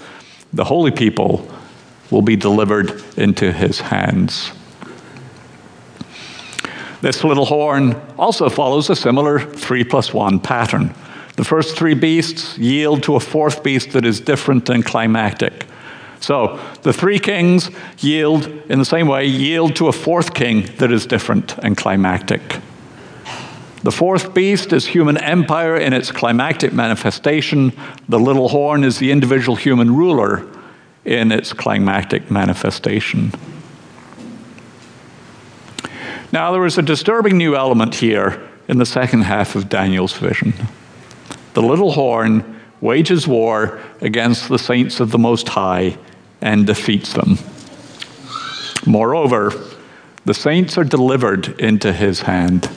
The 0.54 0.64
holy 0.64 0.92
people 0.92 1.46
will 2.10 2.22
be 2.22 2.38
delivered 2.38 3.04
into 3.18 3.52
his 3.52 3.82
hands. 3.82 4.54
This 7.02 7.26
little 7.26 7.44
horn 7.44 8.02
also 8.18 8.48
follows 8.48 8.90
a 8.90 8.96
similar 8.96 9.40
three 9.40 9.84
plus 9.84 10.14
one 10.14 10.40
pattern. 10.40 10.96
The 11.36 11.44
first 11.44 11.78
three 11.78 11.94
beasts 11.94 12.58
yield 12.58 13.04
to 13.04 13.16
a 13.16 13.20
fourth 13.20 13.62
beast 13.62 13.92
that 13.92 14.06
is 14.06 14.22
different 14.22 14.70
and 14.70 14.86
climactic. 14.86 15.66
So 16.22 16.62
the 16.84 16.94
three 16.94 17.20
kings 17.20 17.70
yield, 18.00 18.48
in 18.70 18.80
the 18.80 18.86
same 18.86 19.10
way, 19.10 19.26
yield 19.26 19.76
to 19.76 19.90
a 19.90 19.92
fourth 19.92 20.34
king 20.34 20.66
that 20.78 20.94
is 20.94 21.06
different 21.06 21.58
and 21.58 21.76
climactic. 21.76 22.62
The 23.84 23.92
fourth 23.92 24.34
beast 24.34 24.74
is 24.74 24.88
human 24.88 25.18
empire 25.18 25.78
in 25.78 25.94
its 25.94 26.12
climactic 26.12 26.74
manifestation. 26.74 27.72
The 28.10 28.20
little 28.20 28.50
horn 28.50 28.84
is 28.84 28.98
the 28.98 29.12
individual 29.12 29.56
human 29.56 29.96
ruler 29.96 30.48
in 31.06 31.32
its 31.32 31.54
climactic 31.54 32.32
manifestation. 32.32 33.32
Now, 36.34 36.52
there 36.52 36.66
is 36.66 36.78
a 36.78 36.82
disturbing 36.82 37.38
new 37.38 37.56
element 37.56 37.96
here 37.96 38.42
in 38.68 38.78
the 38.78 38.86
second 38.86 39.22
half 39.22 39.56
of 39.56 39.70
Daniel's 39.70 40.14
vision. 40.14 40.54
The 41.54 41.62
little 41.62 41.94
horn 41.94 42.60
wages 42.82 43.28
war 43.28 43.80
against 44.02 44.50
the 44.50 44.60
saints 44.60 45.00
of 45.00 45.12
the 45.12 45.18
Most 45.18 45.48
High 45.50 45.98
and 46.42 46.68
defeats 46.68 47.14
them. 47.14 47.38
Moreover, 48.86 49.54
the 50.26 50.34
saints 50.34 50.78
are 50.78 50.84
delivered 50.84 51.60
into 51.60 51.94
his 51.94 52.22
hand. 52.22 52.70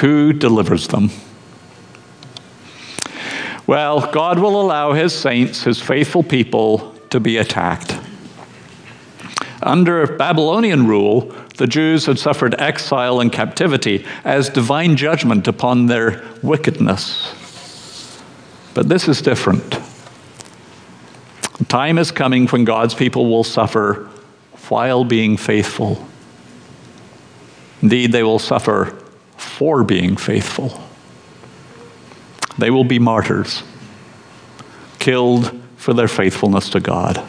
Who 0.00 0.32
delivers 0.32 0.88
them? 0.88 1.10
Well, 3.66 4.12
God 4.12 4.38
will 4.38 4.60
allow 4.60 4.92
his 4.92 5.12
saints, 5.12 5.64
his 5.64 5.80
faithful 5.80 6.22
people, 6.22 6.94
to 7.10 7.18
be 7.18 7.38
attacked. 7.38 7.98
Under 9.62 10.06
Babylonian 10.06 10.86
rule, 10.86 11.34
the 11.56 11.66
Jews 11.66 12.06
had 12.06 12.18
suffered 12.18 12.54
exile 12.60 13.20
and 13.20 13.32
captivity 13.32 14.04
as 14.24 14.48
divine 14.50 14.96
judgment 14.96 15.48
upon 15.48 15.86
their 15.86 16.22
wickedness. 16.42 17.34
But 18.74 18.88
this 18.88 19.08
is 19.08 19.22
different. 19.22 19.78
Time 21.68 21.98
is 21.98 22.12
coming 22.12 22.46
when 22.48 22.64
God's 22.64 22.94
people 22.94 23.30
will 23.30 23.44
suffer 23.44 24.08
while 24.68 25.04
being 25.04 25.36
faithful. 25.36 26.06
Indeed, 27.80 28.12
they 28.12 28.22
will 28.22 28.38
suffer 28.38 29.02
for 29.36 29.84
being 29.84 30.16
faithful. 30.16 30.82
They 32.58 32.70
will 32.70 32.84
be 32.84 32.98
martyrs, 32.98 33.62
killed 34.98 35.58
for 35.76 35.94
their 35.94 36.08
faithfulness 36.08 36.70
to 36.70 36.80
God. 36.80 37.22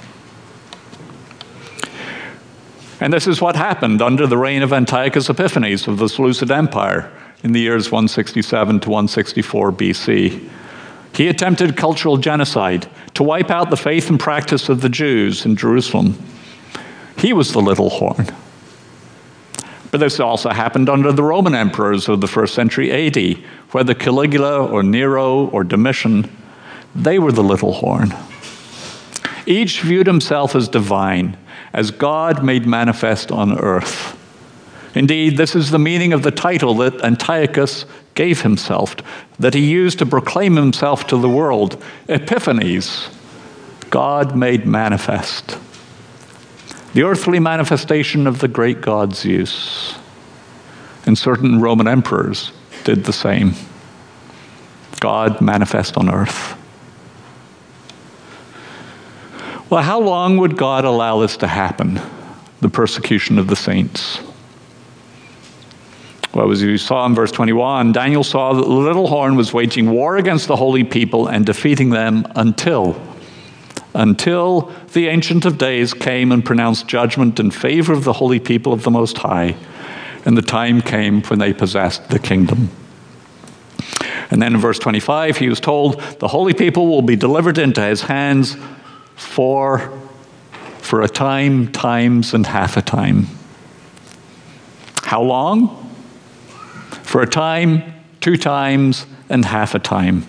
And 2.99 3.13
this 3.13 3.27
is 3.27 3.39
what 3.41 3.55
happened 3.55 4.01
under 4.01 4.25
the 4.25 4.37
reign 4.37 4.63
of 4.63 4.73
Antiochus 4.73 5.29
Epiphanes 5.29 5.87
of 5.87 5.99
the 5.99 6.09
Seleucid 6.09 6.49
Empire 6.49 7.11
in 7.43 7.51
the 7.51 7.59
years 7.59 7.91
167 7.91 8.79
to 8.79 8.89
164 8.89 9.71
BC. 9.71 10.49
He 11.13 11.27
attempted 11.27 11.77
cultural 11.77 12.17
genocide 12.17 12.89
to 13.13 13.23
wipe 13.23 13.51
out 13.51 13.69
the 13.69 13.77
faith 13.77 14.09
and 14.09 14.19
practice 14.19 14.69
of 14.69 14.81
the 14.81 14.89
Jews 14.89 15.45
in 15.45 15.55
Jerusalem. 15.55 16.17
He 17.17 17.33
was 17.33 17.51
the 17.51 17.61
little 17.61 17.89
horn. 17.89 18.27
But 19.91 20.00
this 20.00 20.19
also 20.19 20.50
happened 20.50 20.89
under 20.89 21.12
the 21.12 21.23
Roman 21.23 21.56
emperors 21.56 22.10
of 22.10 22.21
the 22.21 22.28
first 22.28 22.54
century 22.54 22.91
AD, 22.91 23.38
whether 23.71 23.93
Caligula 23.93 24.65
or 24.65 24.84
Nero 24.84 25.47
or 25.47 25.63
Domitian, 25.63 26.30
they 26.93 27.19
were 27.19 27.32
the 27.32 27.43
little 27.43 27.73
horn. 27.73 28.13
Each 29.45 29.82
viewed 29.82 30.08
himself 30.08 30.56
as 30.56 30.67
divine 30.67 31.38
as 31.73 31.91
God 31.91 32.43
made 32.43 32.65
manifest 32.65 33.32
on 33.32 33.58
earth. 33.58 34.17
Indeed, 34.93 35.38
this 35.38 35.56
is 35.56 35.71
the 35.71 35.80
meaning 35.80 36.12
of 36.12 36.23
the 36.23 36.32
title 36.32 36.73
that 36.76 37.04
Antiochus 37.04 37.86
gave 38.15 38.41
himself, 38.41 38.95
that 39.39 39.54
he 39.54 39.69
used 39.69 40.00
to 40.00 40.06
proclaim 40.06 40.56
himself 40.56 41.08
to 41.08 41.17
the 41.17 41.30
world 41.30 41.82
Epiphanes, 42.10 43.10
God 43.89 44.36
made 44.36 44.65
manifest. 44.65 45.58
The 46.97 47.03
earthly 47.03 47.38
manifestation 47.38 48.25
of 48.25 48.39
the 48.39 48.47
great 48.47 48.81
god 48.81 49.13
Zeus. 49.13 49.93
And 51.05 51.15
certain 51.15 51.62
Roman 51.62 51.88
emperors 51.88 52.51
did 52.86 53.03
the 53.03 53.13
same. 53.13 53.53
God 54.99 55.39
manifest 55.39 55.95
on 55.95 56.12
earth. 56.12 56.57
Well, 59.69 59.83
how 59.83 59.99
long 59.99 60.38
would 60.38 60.57
God 60.57 60.86
allow 60.86 61.19
this 61.19 61.38
to 61.38 61.45
happen, 61.45 62.01
the 62.62 62.69
persecution 62.69 63.38
of 63.38 63.45
the 63.45 63.55
saints? 63.55 64.19
Well, 66.33 66.51
as 66.51 66.63
you 66.63 66.79
saw 66.79 67.05
in 67.05 67.13
verse 67.13 67.31
21, 67.31 67.91
Daniel 67.91 68.23
saw 68.23 68.53
that 68.53 68.63
the 68.63 68.73
little 68.73 69.07
horn 69.07 69.36
was 69.36 69.53
waging 69.53 69.91
war 69.91 70.17
against 70.17 70.47
the 70.47 70.55
holy 70.55 70.83
people 70.83 71.27
and 71.27 71.45
defeating 71.45 71.91
them 71.91 72.25
until, 72.36 72.99
until 73.97 74.71
the 74.93 75.07
Ancient 75.07 75.43
of 75.43 75.57
Days 75.57 75.91
came 75.93 76.31
and 76.31 76.45
pronounced 76.45 76.88
judgment 76.88 77.39
in 77.39 77.49
favor 77.49 77.93
of 77.93 78.03
the 78.03 78.13
holy 78.13 78.39
people 78.39 78.71
of 78.71 78.83
the 78.83 78.91
Most 78.91 79.17
High, 79.17 79.55
and 80.23 80.38
the 80.38 80.43
time 80.43 80.81
came 80.81 81.23
when 81.23 81.39
they 81.39 81.51
possessed 81.51 82.07
the 82.10 82.19
kingdom. 82.19 82.69
And 84.29 84.39
then 84.39 84.53
in 84.53 84.62
verse 84.62 84.77
25, 84.77 85.38
he 85.38 85.49
was 85.49 85.60
told, 85.60 85.99
The 86.19 86.27
holy 86.27 86.53
people 86.53 86.88
will 86.88 87.01
be 87.01 87.15
delivered 87.15 87.57
into 87.57 87.81
his 87.81 88.03
hands 88.03 88.55
for, 89.15 89.91
for 90.77 91.01
a 91.01 91.10
time, 91.10 91.71
times, 91.71 92.36
and 92.36 92.45
half 92.45 92.77
a 92.77 92.83
time. 92.83 93.25
How 95.01 95.23
long? 95.23 95.91
For 97.01 97.23
a 97.23 97.27
time, 97.27 97.81
two 98.21 98.38
times, 98.38 99.07
and 99.27 99.43
half 99.43 99.73
a 99.73 99.79
time, 99.79 100.27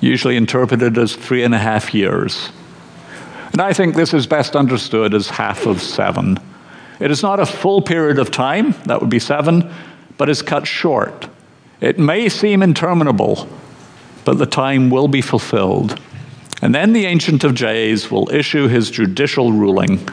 usually 0.00 0.36
interpreted 0.36 0.98
as 0.98 1.14
three 1.14 1.44
and 1.44 1.54
a 1.54 1.58
half 1.58 1.94
years. 1.94 2.50
And 3.60 3.68
I 3.68 3.74
think 3.74 3.94
this 3.94 4.14
is 4.14 4.26
best 4.26 4.56
understood 4.56 5.12
as 5.12 5.28
half 5.28 5.66
of 5.66 5.82
seven. 5.82 6.38
It 6.98 7.10
is 7.10 7.22
not 7.22 7.40
a 7.40 7.44
full 7.44 7.82
period 7.82 8.18
of 8.18 8.30
time, 8.30 8.72
that 8.86 9.02
would 9.02 9.10
be 9.10 9.18
seven, 9.18 9.70
but 10.16 10.30
is 10.30 10.40
cut 10.40 10.66
short. 10.66 11.28
It 11.78 11.98
may 11.98 12.30
seem 12.30 12.62
interminable, 12.62 13.46
but 14.24 14.38
the 14.38 14.46
time 14.46 14.88
will 14.88 15.08
be 15.08 15.20
fulfilled. 15.20 16.00
And 16.62 16.74
then 16.74 16.94
the 16.94 17.04
Ancient 17.04 17.44
of 17.44 17.54
Days 17.54 18.10
will 18.10 18.30
issue 18.32 18.66
his 18.66 18.90
judicial 18.90 19.52
ruling. 19.52 20.08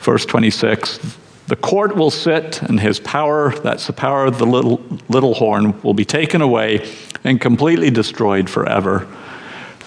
Verse 0.00 0.26
26 0.26 1.16
The 1.46 1.56
court 1.56 1.96
will 1.96 2.10
sit, 2.10 2.60
and 2.60 2.78
his 2.78 3.00
power, 3.00 3.52
that's 3.60 3.86
the 3.86 3.94
power 3.94 4.26
of 4.26 4.36
the 4.36 4.44
little, 4.44 4.82
little 5.08 5.32
horn, 5.32 5.80
will 5.80 5.94
be 5.94 6.04
taken 6.04 6.42
away 6.42 6.86
and 7.24 7.40
completely 7.40 7.88
destroyed 7.88 8.50
forever. 8.50 9.08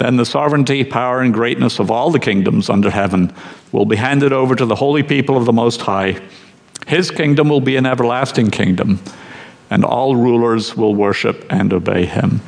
Then 0.02 0.18
the 0.18 0.26
sovereignty, 0.26 0.84
power, 0.84 1.22
and 1.22 1.32
greatness 1.32 1.78
of 1.78 1.92
all 1.92 2.10
the 2.10 2.18
kingdoms 2.18 2.72
under 2.72 2.90
heaven 2.90 3.32
will 3.72 3.86
be 3.86 3.98
handed 3.98 4.34
over 4.34 4.56
to 4.56 4.66
the 4.66 4.74
holy 4.74 5.04
people 5.04 5.38
of 5.38 5.46
the 5.46 5.54
Most 5.54 5.82
High. 5.82 6.20
His 6.88 7.12
kingdom 7.12 7.50
will 7.50 7.62
be 7.62 7.76
an 7.76 7.86
everlasting 7.86 8.50
kingdom, 8.50 9.00
and 9.70 9.86
all 9.86 10.16
rulers 10.16 10.76
will 10.76 10.96
worship 10.96 11.46
and 11.52 11.72
obey 11.72 12.08
him. 12.08 12.42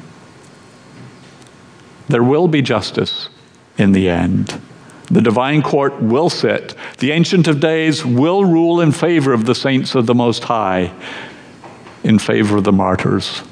There 2.10 2.24
will 2.24 2.48
be 2.48 2.64
justice 2.64 3.30
in 3.78 3.92
the 3.92 4.10
end. 4.10 4.60
The 5.12 5.22
divine 5.22 5.62
court 5.62 6.02
will 6.02 6.32
sit. 6.32 6.74
The 6.98 7.12
Ancient 7.12 7.48
of 7.48 7.60
Days 7.60 8.04
will 8.04 8.46
rule 8.46 8.82
in 8.82 8.92
favor 8.92 9.32
of 9.32 9.46
the 9.46 9.54
saints 9.54 9.94
of 9.94 10.08
the 10.08 10.16
Most 10.16 10.46
High, 10.46 10.92
in 12.04 12.18
favor 12.18 12.58
of 12.58 12.64
the 12.64 12.72
martyrs. 12.72 13.44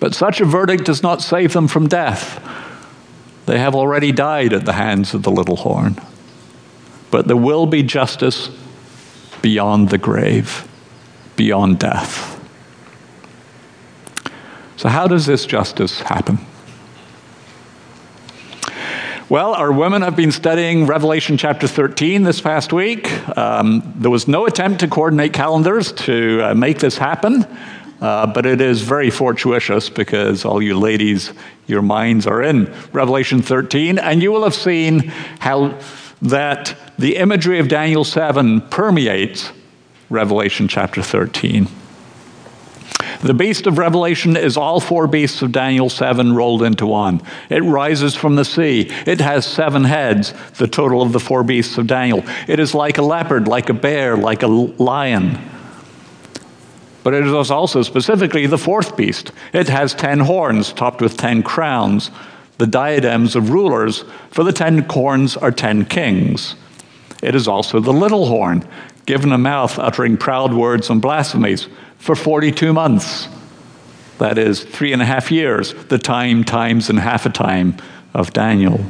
But 0.00 0.14
such 0.14 0.40
a 0.40 0.44
verdict 0.44 0.84
does 0.84 1.02
not 1.02 1.22
save 1.22 1.52
them 1.52 1.68
from 1.68 1.88
death. 1.88 2.42
They 3.46 3.58
have 3.58 3.74
already 3.74 4.12
died 4.12 4.52
at 4.52 4.64
the 4.64 4.74
hands 4.74 5.14
of 5.14 5.22
the 5.22 5.30
little 5.30 5.56
horn. 5.56 6.00
But 7.10 7.26
there 7.26 7.36
will 7.36 7.66
be 7.66 7.82
justice 7.82 8.50
beyond 9.40 9.88
the 9.88 9.98
grave, 9.98 10.68
beyond 11.36 11.78
death. 11.78 12.34
So, 14.76 14.88
how 14.88 15.08
does 15.08 15.26
this 15.26 15.46
justice 15.46 16.00
happen? 16.02 16.38
Well, 19.30 19.52
our 19.52 19.70
women 19.70 20.02
have 20.02 20.16
been 20.16 20.32
studying 20.32 20.86
Revelation 20.86 21.36
chapter 21.36 21.66
13 21.66 22.22
this 22.22 22.40
past 22.40 22.72
week. 22.72 23.10
Um, 23.36 23.92
there 23.96 24.10
was 24.10 24.26
no 24.26 24.46
attempt 24.46 24.80
to 24.80 24.88
coordinate 24.88 25.34
calendars 25.34 25.92
to 25.92 26.40
uh, 26.42 26.54
make 26.54 26.78
this 26.78 26.96
happen, 26.96 27.46
uh, 28.00 28.26
but 28.26 28.46
it 28.46 28.60
is 28.60 28.82
very 28.82 29.10
fortuitous 29.10 29.90
because 29.90 30.44
all 30.44 30.62
you 30.62 30.78
ladies, 30.78 31.32
your 31.66 31.82
minds 31.82 32.26
are 32.26 32.42
in 32.42 32.72
Revelation 32.92 33.42
13, 33.42 33.98
and 33.98 34.22
you 34.22 34.30
will 34.30 34.44
have 34.44 34.54
seen 34.54 35.00
how 35.40 35.78
that 36.22 36.76
the 36.98 37.16
imagery 37.16 37.58
of 37.58 37.68
Daniel 37.68 38.04
7 38.04 38.60
permeates 38.62 39.52
Revelation 40.10 40.68
chapter 40.68 41.02
13. 41.02 41.68
The 43.20 43.34
beast 43.34 43.66
of 43.66 43.78
Revelation 43.78 44.36
is 44.36 44.56
all 44.56 44.78
four 44.78 45.08
beasts 45.08 45.42
of 45.42 45.50
Daniel 45.50 45.88
7 45.88 46.34
rolled 46.34 46.62
into 46.62 46.86
one. 46.86 47.20
It 47.50 47.64
rises 47.64 48.14
from 48.14 48.36
the 48.36 48.44
sea. 48.44 48.90
It 49.06 49.20
has 49.20 49.44
seven 49.44 49.84
heads, 49.84 50.32
the 50.58 50.68
total 50.68 51.02
of 51.02 51.12
the 51.12 51.20
four 51.20 51.42
beasts 51.42 51.78
of 51.78 51.88
Daniel. 51.88 52.24
It 52.46 52.60
is 52.60 52.74
like 52.74 52.98
a 52.98 53.02
leopard, 53.02 53.48
like 53.48 53.70
a 53.70 53.74
bear, 53.74 54.16
like 54.16 54.44
a 54.44 54.46
lion. 54.46 55.38
But 57.04 57.14
it 57.14 57.26
is 57.26 57.50
also 57.50 57.82
specifically 57.82 58.46
the 58.46 58.58
fourth 58.58 58.96
beast. 58.96 59.32
It 59.52 59.68
has 59.68 59.94
ten 59.94 60.20
horns, 60.20 60.72
topped 60.72 61.00
with 61.00 61.16
ten 61.16 61.42
crowns, 61.42 62.10
the 62.58 62.66
diadems 62.66 63.36
of 63.36 63.50
rulers, 63.50 64.04
for 64.30 64.44
the 64.44 64.52
ten 64.52 64.80
horns 64.80 65.36
are 65.36 65.52
ten 65.52 65.84
kings. 65.84 66.56
It 67.22 67.34
is 67.34 67.48
also 67.48 67.80
the 67.80 67.92
little 67.92 68.26
horn, 68.26 68.68
given 69.06 69.32
a 69.32 69.38
mouth 69.38 69.78
uttering 69.78 70.16
proud 70.16 70.52
words 70.52 70.90
and 70.90 71.00
blasphemies 71.00 71.68
for 71.98 72.14
42 72.14 72.72
months. 72.72 73.28
That 74.18 74.38
is 74.38 74.64
three 74.64 74.92
and 74.92 75.00
a 75.00 75.04
half 75.04 75.30
years, 75.30 75.74
the 75.86 75.98
time, 75.98 76.44
times, 76.44 76.90
and 76.90 76.98
half 76.98 77.24
a 77.26 77.30
time 77.30 77.76
of 78.14 78.32
Daniel. 78.32 78.84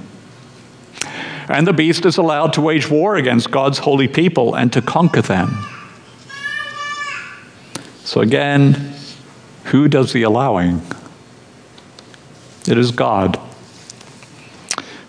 And 1.48 1.66
the 1.66 1.72
beast 1.72 2.04
is 2.04 2.18
allowed 2.18 2.54
to 2.54 2.60
wage 2.60 2.90
war 2.90 3.16
against 3.16 3.50
God's 3.50 3.78
holy 3.78 4.08
people 4.08 4.54
and 4.54 4.72
to 4.72 4.82
conquer 4.82 5.22
them. 5.22 5.56
So 8.08 8.22
again, 8.22 8.94
who 9.64 9.86
does 9.86 10.14
the 10.14 10.22
allowing? 10.22 10.80
It 12.66 12.78
is 12.78 12.90
God. 12.90 13.38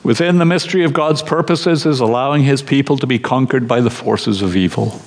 Within 0.04 0.38
the 0.38 0.44
mystery 0.44 0.84
of 0.84 0.92
God's 0.92 1.22
purposes 1.22 1.86
is 1.86 2.02
allowing 2.02 2.44
his 2.44 2.62
people 2.62 2.98
to 2.98 3.08
be 3.08 3.18
conquered 3.18 3.70
by 3.70 3.80
the 3.80 3.90
forces 3.90 4.42
of 4.42 4.54
evil. 4.54 5.00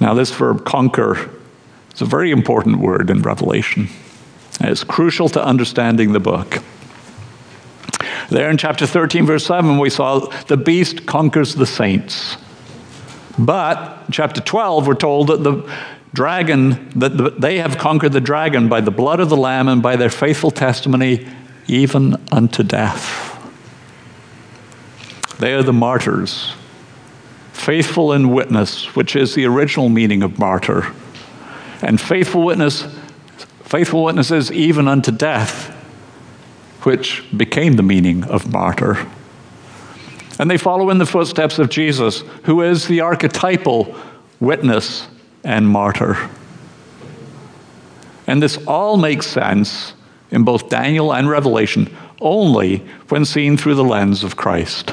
Now, 0.00 0.14
this 0.14 0.30
verb 0.30 0.64
conquer 0.64 1.30
is 1.94 2.00
a 2.00 2.06
very 2.06 2.30
important 2.30 2.78
word 2.78 3.10
in 3.10 3.20
Revelation. 3.20 3.90
It's 4.60 4.82
crucial 4.82 5.28
to 5.28 5.44
understanding 5.44 6.14
the 6.14 6.20
book. 6.20 6.62
There 8.30 8.48
in 8.48 8.56
chapter 8.56 8.86
13, 8.86 9.26
verse 9.26 9.44
7, 9.44 9.78
we 9.78 9.90
saw 9.90 10.20
the 10.44 10.56
beast 10.56 11.04
conquers 11.04 11.54
the 11.54 11.66
saints. 11.66 12.38
But 13.38 13.95
in 14.06 14.12
chapter 14.12 14.40
12, 14.40 14.86
we're 14.86 14.94
told 14.94 15.28
that 15.28 15.42
the 15.42 15.68
dragon, 16.12 16.90
that 16.98 17.40
they 17.40 17.58
have 17.58 17.76
conquered 17.78 18.12
the 18.12 18.20
dragon 18.20 18.68
by 18.68 18.80
the 18.80 18.90
blood 18.90 19.20
of 19.20 19.28
the 19.28 19.36
Lamb 19.36 19.68
and 19.68 19.82
by 19.82 19.96
their 19.96 20.10
faithful 20.10 20.50
testimony, 20.50 21.26
even 21.66 22.16
unto 22.32 22.62
death. 22.62 23.22
They 25.38 25.52
are 25.54 25.62
the 25.62 25.72
martyrs 25.72 26.54
faithful 27.52 28.12
in 28.12 28.30
witness, 28.32 28.94
which 28.94 29.16
is 29.16 29.34
the 29.34 29.44
original 29.44 29.88
meaning 29.88 30.22
of 30.22 30.38
martyr, 30.38 30.86
and 31.82 32.00
faithful 32.00 32.44
witness, 32.44 32.86
faithful 33.64 34.04
witnesses 34.04 34.52
even 34.52 34.86
unto 34.86 35.10
death, 35.10 35.70
which 36.82 37.24
became 37.36 37.74
the 37.74 37.82
meaning 37.82 38.22
of 38.24 38.52
martyr. 38.52 39.06
And 40.38 40.50
they 40.50 40.58
follow 40.58 40.90
in 40.90 40.98
the 40.98 41.06
footsteps 41.06 41.58
of 41.58 41.70
Jesus, 41.70 42.20
who 42.44 42.62
is 42.62 42.86
the 42.86 43.00
archetypal 43.00 43.94
witness 44.40 45.08
and 45.44 45.68
martyr. 45.68 46.30
And 48.26 48.42
this 48.42 48.58
all 48.66 48.96
makes 48.96 49.26
sense 49.26 49.94
in 50.30 50.44
both 50.44 50.68
Daniel 50.68 51.14
and 51.14 51.28
Revelation 51.28 51.94
only 52.20 52.78
when 53.08 53.24
seen 53.24 53.56
through 53.56 53.76
the 53.76 53.84
lens 53.84 54.24
of 54.24 54.36
Christ. 54.36 54.92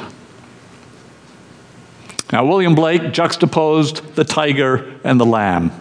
Now, 2.31 2.45
William 2.45 2.75
Blake 2.75 3.11
juxtaposed 3.11 4.15
the 4.15 4.23
tiger 4.23 4.99
and 5.03 5.19
the 5.19 5.25
lamb. 5.25 5.71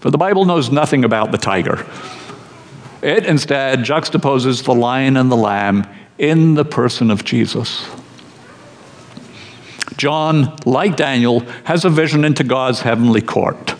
but 0.00 0.10
the 0.10 0.18
Bible 0.18 0.44
knows 0.44 0.70
nothing 0.70 1.04
about 1.04 1.30
the 1.30 1.38
tiger. 1.38 1.84
It 3.02 3.26
instead 3.26 3.80
juxtaposes 3.80 4.64
the 4.64 4.74
lion 4.74 5.16
and 5.16 5.30
the 5.30 5.36
lamb 5.36 5.86
in 6.18 6.54
the 6.54 6.64
person 6.64 7.10
of 7.10 7.24
Jesus. 7.24 7.86
John, 10.00 10.56
like 10.64 10.96
Daniel, 10.96 11.40
has 11.64 11.84
a 11.84 11.90
vision 11.90 12.24
into 12.24 12.42
God's 12.42 12.80
heavenly 12.80 13.20
court. 13.20 13.74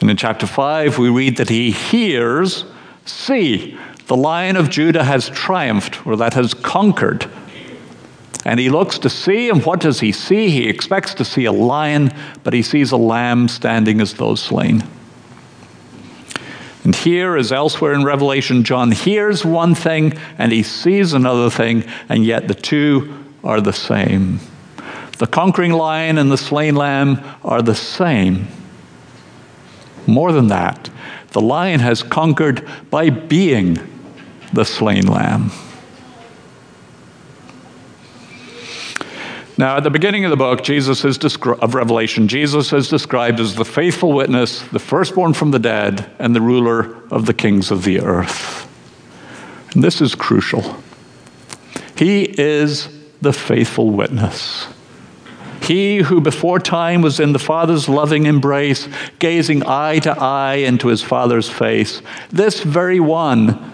And 0.00 0.10
in 0.10 0.16
chapter 0.16 0.48
5, 0.48 0.98
we 0.98 1.10
read 1.10 1.36
that 1.36 1.48
he 1.48 1.70
hears, 1.70 2.64
See, 3.04 3.78
the 4.08 4.16
lion 4.16 4.56
of 4.56 4.68
Judah 4.68 5.04
has 5.04 5.28
triumphed, 5.28 6.04
or 6.04 6.16
that 6.16 6.34
has 6.34 6.54
conquered. 6.54 7.30
And 8.44 8.58
he 8.58 8.68
looks 8.68 8.98
to 8.98 9.08
see, 9.08 9.48
and 9.48 9.64
what 9.64 9.78
does 9.78 10.00
he 10.00 10.10
see? 10.10 10.50
He 10.50 10.68
expects 10.68 11.14
to 11.14 11.24
see 11.24 11.44
a 11.44 11.52
lion, 11.52 12.10
but 12.42 12.52
he 12.52 12.62
sees 12.62 12.90
a 12.90 12.96
lamb 12.96 13.46
standing 13.46 14.00
as 14.00 14.14
though 14.14 14.34
slain. 14.34 14.82
And 16.82 16.96
here, 16.96 17.36
as 17.36 17.52
elsewhere 17.52 17.92
in 17.92 18.02
Revelation, 18.02 18.64
John 18.64 18.90
hears 18.90 19.44
one 19.44 19.76
thing 19.76 20.14
and 20.36 20.50
he 20.50 20.64
sees 20.64 21.12
another 21.12 21.48
thing, 21.48 21.84
and 22.08 22.24
yet 22.24 22.48
the 22.48 22.56
two 22.56 23.24
are 23.44 23.60
the 23.60 23.72
same. 23.72 24.40
The 25.18 25.26
conquering 25.26 25.72
lion 25.72 26.18
and 26.18 26.30
the 26.30 26.38
slain 26.38 26.74
lamb 26.74 27.22
are 27.44 27.62
the 27.62 27.74
same. 27.74 28.48
More 30.06 30.32
than 30.32 30.48
that, 30.48 30.90
the 31.30 31.40
lion 31.40 31.80
has 31.80 32.02
conquered 32.02 32.68
by 32.90 33.10
being 33.10 33.78
the 34.52 34.64
slain 34.64 35.06
lamb. 35.06 35.50
Now, 39.58 39.76
at 39.76 39.84
the 39.84 39.90
beginning 39.90 40.24
of 40.24 40.30
the 40.30 40.36
book, 40.36 40.64
Jesus 40.64 41.04
is 41.04 41.18
descri- 41.18 41.58
of 41.60 41.74
Revelation, 41.74 42.26
Jesus 42.26 42.72
is 42.72 42.88
described 42.88 43.38
as 43.38 43.54
the 43.54 43.64
faithful 43.64 44.12
witness, 44.12 44.62
the 44.62 44.78
firstborn 44.78 45.34
from 45.34 45.50
the 45.50 45.58
dead, 45.58 46.10
and 46.18 46.34
the 46.34 46.40
ruler 46.40 46.96
of 47.10 47.26
the 47.26 47.34
kings 47.34 47.70
of 47.70 47.84
the 47.84 48.00
earth. 48.00 48.68
And 49.74 49.84
this 49.84 50.00
is 50.00 50.14
crucial. 50.14 50.82
He 51.96 52.24
is 52.24 52.88
the 53.20 53.32
faithful 53.32 53.90
witness. 53.90 54.66
He 55.62 55.98
who 55.98 56.20
before 56.20 56.58
time 56.58 57.02
was 57.02 57.20
in 57.20 57.32
the 57.32 57.38
Father's 57.38 57.88
loving 57.88 58.26
embrace, 58.26 58.88
gazing 59.20 59.62
eye 59.64 60.00
to 60.00 60.18
eye 60.18 60.54
into 60.54 60.88
his 60.88 61.02
Father's 61.02 61.48
face, 61.48 62.02
this 62.30 62.60
very 62.60 62.98
one 62.98 63.72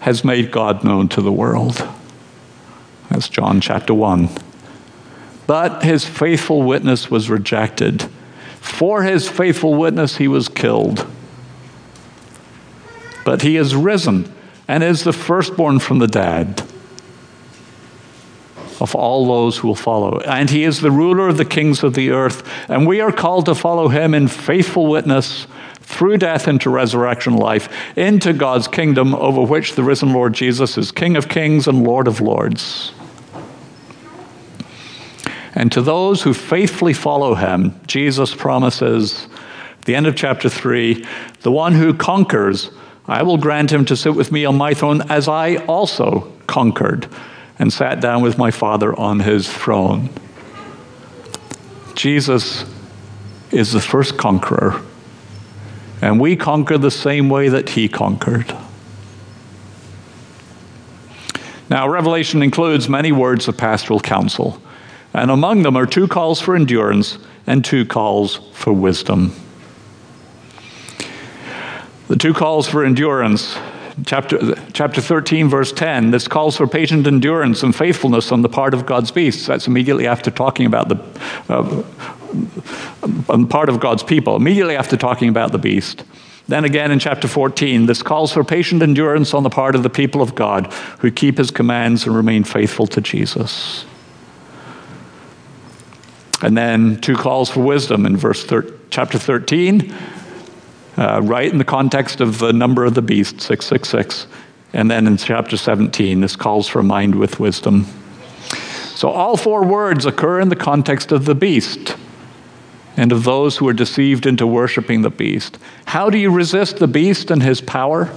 has 0.00 0.24
made 0.24 0.50
God 0.50 0.82
known 0.82 1.08
to 1.08 1.20
the 1.20 1.32
world. 1.32 1.86
That's 3.10 3.28
John 3.28 3.60
chapter 3.60 3.92
1. 3.92 4.30
But 5.46 5.82
his 5.82 6.04
faithful 6.04 6.62
witness 6.62 7.10
was 7.10 7.28
rejected. 7.28 8.02
For 8.60 9.02
his 9.02 9.28
faithful 9.28 9.74
witness, 9.74 10.16
he 10.16 10.28
was 10.28 10.48
killed. 10.48 11.06
But 13.24 13.42
he 13.42 13.56
is 13.56 13.76
risen 13.76 14.32
and 14.66 14.82
is 14.82 15.04
the 15.04 15.12
firstborn 15.12 15.80
from 15.80 15.98
the 15.98 16.08
dead 16.08 16.62
of 18.80 18.94
all 18.94 19.26
those 19.26 19.58
who 19.58 19.68
will 19.68 19.74
follow. 19.74 20.20
And 20.20 20.50
he 20.50 20.64
is 20.64 20.80
the 20.80 20.90
ruler 20.90 21.28
of 21.28 21.38
the 21.38 21.44
kings 21.44 21.82
of 21.82 21.94
the 21.94 22.10
earth. 22.10 22.48
And 22.68 22.86
we 22.86 23.00
are 23.00 23.12
called 23.12 23.46
to 23.46 23.54
follow 23.54 23.88
him 23.88 24.14
in 24.14 24.28
faithful 24.28 24.86
witness 24.86 25.46
through 25.80 26.18
death 26.18 26.48
into 26.48 26.68
resurrection 26.68 27.36
life, 27.36 27.68
into 27.96 28.32
God's 28.32 28.68
kingdom 28.68 29.14
over 29.14 29.42
which 29.42 29.74
the 29.74 29.84
risen 29.84 30.12
Lord 30.12 30.34
Jesus 30.34 30.76
is 30.76 30.90
King 30.90 31.16
of 31.16 31.28
kings 31.28 31.68
and 31.68 31.84
Lord 31.84 32.08
of 32.08 32.20
lords. 32.20 32.92
And 35.54 35.72
to 35.72 35.80
those 35.80 36.22
who 36.22 36.34
faithfully 36.34 36.92
follow 36.92 37.34
him, 37.34 37.80
Jesus 37.86 38.34
promises, 38.34 39.26
the 39.86 39.94
end 39.94 40.06
of 40.06 40.16
chapter 40.16 40.50
3, 40.50 41.06
the 41.40 41.52
one 41.52 41.72
who 41.72 41.94
conquers, 41.94 42.70
I 43.06 43.22
will 43.22 43.38
grant 43.38 43.72
him 43.72 43.84
to 43.86 43.96
sit 43.96 44.14
with 44.14 44.30
me 44.32 44.44
on 44.44 44.56
my 44.56 44.74
throne 44.74 45.02
as 45.10 45.28
I 45.28 45.56
also 45.64 46.32
conquered 46.46 47.08
and 47.58 47.72
sat 47.72 48.00
down 48.00 48.22
with 48.22 48.38
my 48.38 48.50
Father 48.50 48.98
on 48.98 49.20
his 49.20 49.50
throne. 49.52 50.10
Jesus 51.94 52.64
is 53.50 53.72
the 53.72 53.80
first 53.80 54.18
conqueror, 54.18 54.82
and 56.02 56.20
we 56.20 56.36
conquer 56.36 56.76
the 56.76 56.90
same 56.90 57.28
way 57.28 57.48
that 57.48 57.70
he 57.70 57.88
conquered. 57.88 58.54
Now, 61.68 61.88
Revelation 61.88 62.42
includes 62.42 62.88
many 62.88 63.10
words 63.10 63.48
of 63.48 63.56
pastoral 63.56 64.00
counsel. 64.00 64.60
And 65.16 65.30
among 65.30 65.62
them 65.62 65.76
are 65.76 65.86
two 65.86 66.06
calls 66.06 66.40
for 66.40 66.54
endurance 66.54 67.18
and 67.46 67.64
two 67.64 67.86
calls 67.86 68.36
for 68.52 68.72
wisdom. 68.72 69.32
The 72.08 72.16
two 72.16 72.34
calls 72.34 72.68
for 72.68 72.84
endurance, 72.84 73.56
chapter, 74.04 74.54
chapter 74.72 75.00
13, 75.00 75.48
verse 75.48 75.72
10, 75.72 76.10
this 76.10 76.28
calls 76.28 76.56
for 76.56 76.66
patient 76.66 77.06
endurance 77.06 77.62
and 77.62 77.74
faithfulness 77.74 78.30
on 78.32 78.42
the 78.42 78.48
part 78.48 78.74
of 78.74 78.84
God's 78.86 79.10
beasts. 79.10 79.46
That's 79.46 79.66
immediately 79.66 80.06
after 80.06 80.30
talking 80.30 80.66
about 80.66 80.88
the 80.88 80.96
uh, 81.48 81.84
part 83.46 83.68
of 83.68 83.80
God's 83.80 84.02
people, 84.02 84.36
immediately 84.36 84.76
after 84.76 84.96
talking 84.96 85.28
about 85.28 85.52
the 85.52 85.58
beast. 85.58 86.04
Then 86.48 86.64
again 86.64 86.92
in 86.92 86.98
chapter 86.98 87.26
14, 87.26 87.86
this 87.86 88.02
calls 88.02 88.32
for 88.32 88.44
patient 88.44 88.82
endurance 88.82 89.34
on 89.34 89.42
the 89.42 89.50
part 89.50 89.74
of 89.74 89.82
the 89.82 89.90
people 89.90 90.22
of 90.22 90.34
God 90.34 90.72
who 91.00 91.10
keep 91.10 91.38
his 91.38 91.50
commands 91.50 92.06
and 92.06 92.14
remain 92.14 92.44
faithful 92.44 92.86
to 92.88 93.00
Jesus. 93.00 93.84
And 96.42 96.56
then 96.56 97.00
two 97.00 97.16
calls 97.16 97.50
for 97.50 97.60
wisdom 97.60 98.06
in 98.06 98.16
verse 98.16 98.44
thir- 98.44 98.74
chapter 98.90 99.18
13, 99.18 99.92
uh, 100.96 101.20
right 101.22 101.50
in 101.50 101.58
the 101.58 101.64
context 101.64 102.20
of 102.20 102.38
the 102.38 102.52
number 102.52 102.84
of 102.84 102.94
the 102.94 103.02
beast, 103.02 103.40
666. 103.40 104.26
And 104.72 104.90
then 104.90 105.06
in 105.06 105.16
chapter 105.16 105.56
17, 105.56 106.20
this 106.20 106.36
calls 106.36 106.68
for 106.68 106.82
mind 106.82 107.14
with 107.14 107.40
wisdom. 107.40 107.86
So 108.94 109.08
all 109.08 109.36
four 109.36 109.64
words 109.64 110.06
occur 110.06 110.40
in 110.40 110.48
the 110.48 110.56
context 110.56 111.12
of 111.12 111.24
the 111.24 111.34
beast 111.34 111.96
and 112.96 113.12
of 113.12 113.24
those 113.24 113.58
who 113.58 113.68
are 113.68 113.74
deceived 113.74 114.26
into 114.26 114.46
worshiping 114.46 115.02
the 115.02 115.10
beast. 115.10 115.58
How 115.84 116.08
do 116.08 116.16
you 116.16 116.30
resist 116.30 116.78
the 116.78 116.88
beast 116.88 117.30
and 117.30 117.42
his 117.42 117.60
power 117.60 118.10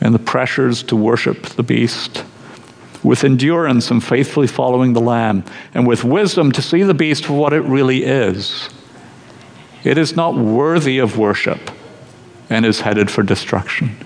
and 0.00 0.14
the 0.14 0.18
pressures 0.18 0.82
to 0.84 0.96
worship 0.96 1.46
the 1.46 1.62
beast? 1.62 2.24
with 3.02 3.24
endurance 3.24 3.90
and 3.90 4.02
faithfully 4.02 4.46
following 4.46 4.92
the 4.92 5.00
Lamb, 5.00 5.44
and 5.74 5.86
with 5.86 6.04
wisdom 6.04 6.52
to 6.52 6.62
see 6.62 6.82
the 6.82 6.94
beast 6.94 7.24
for 7.24 7.34
what 7.34 7.52
it 7.52 7.60
really 7.60 8.04
is. 8.04 8.68
It 9.84 9.98
is 9.98 10.16
not 10.16 10.34
worthy 10.34 10.98
of 10.98 11.18
worship 11.18 11.70
and 12.50 12.66
is 12.66 12.80
headed 12.80 13.10
for 13.10 13.22
destruction. 13.22 13.96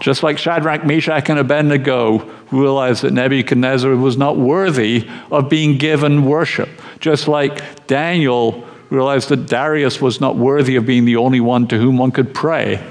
Just 0.00 0.22
like 0.22 0.38
Shadrach, 0.38 0.84
Meshach, 0.84 1.28
and 1.28 1.38
Abednego 1.38 2.28
realized 2.50 3.02
that 3.02 3.12
Nebuchadnezzar 3.12 3.94
was 3.94 4.16
not 4.16 4.36
worthy 4.36 5.08
of 5.30 5.48
being 5.48 5.76
given 5.76 6.24
worship. 6.24 6.70
Just 7.00 7.28
like 7.28 7.86
Daniel 7.86 8.66
realized 8.88 9.28
that 9.28 9.46
Darius 9.46 10.00
was 10.00 10.20
not 10.20 10.36
worthy 10.36 10.76
of 10.76 10.86
being 10.86 11.04
the 11.04 11.16
only 11.16 11.40
one 11.40 11.68
to 11.68 11.78
whom 11.78 11.98
one 11.98 12.10
could 12.10 12.34
pray. 12.34 12.84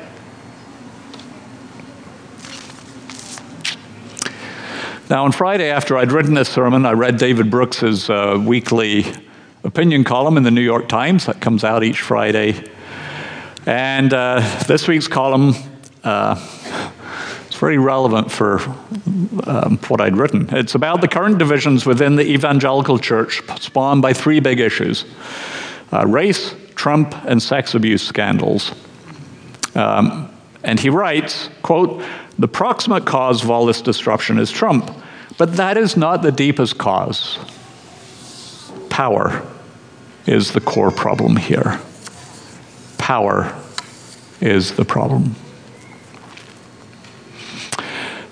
Now, 5.09 5.25
on 5.25 5.31
Friday, 5.31 5.71
after 5.71 5.97
I'd 5.97 6.11
written 6.11 6.35
this 6.35 6.49
sermon, 6.49 6.85
I 6.85 6.91
read 6.91 7.17
David 7.17 7.49
Brooks's 7.49 8.11
uh, 8.11 8.41
weekly 8.45 9.11
opinion 9.63 10.03
column 10.03 10.37
in 10.37 10.43
the 10.43 10.51
New 10.51 10.61
York 10.61 10.87
Times 10.87 11.25
that 11.25 11.41
comes 11.41 11.63
out 11.63 11.83
each 11.83 12.01
Friday. 12.01 12.63
And 13.65 14.13
uh, 14.13 14.39
this 14.67 14.87
week's 14.87 15.07
column 15.07 15.53
uh, 16.03 16.35
is 17.49 17.55
very 17.55 17.77
relevant 17.77 18.31
for 18.31 18.59
um, 19.45 19.77
what 19.87 19.99
I'd 19.99 20.15
written. 20.15 20.47
It's 20.55 20.75
about 20.75 21.01
the 21.01 21.07
current 21.07 21.37
divisions 21.37 21.85
within 21.85 22.15
the 22.15 22.25
evangelical 22.25 22.99
church 22.99 23.41
spawned 23.59 24.01
by 24.01 24.13
three 24.13 24.39
big 24.39 24.59
issues 24.59 25.05
uh, 25.91 26.05
race, 26.05 26.55
Trump, 26.75 27.15
and 27.25 27.41
sex 27.41 27.73
abuse 27.73 28.05
scandals. 28.05 28.73
Um, 29.75 30.31
and 30.63 30.79
he 30.79 30.89
writes, 30.89 31.49
quote, 31.63 32.03
the 32.37 32.47
proximate 32.47 33.05
cause 33.05 33.43
of 33.43 33.49
all 33.49 33.65
this 33.65 33.81
disruption 33.81 34.39
is 34.39 34.51
Trump, 34.51 34.91
but 35.37 35.57
that 35.57 35.77
is 35.77 35.97
not 35.97 36.21
the 36.21 36.31
deepest 36.31 36.77
cause. 36.77 37.37
Power 38.99 39.47
is 40.25 40.51
the 40.51 40.59
core 40.59 40.91
problem 40.91 41.37
here. 41.37 41.79
Power 42.97 43.57
is 44.41 44.73
the 44.73 44.83
problem. 44.83 45.35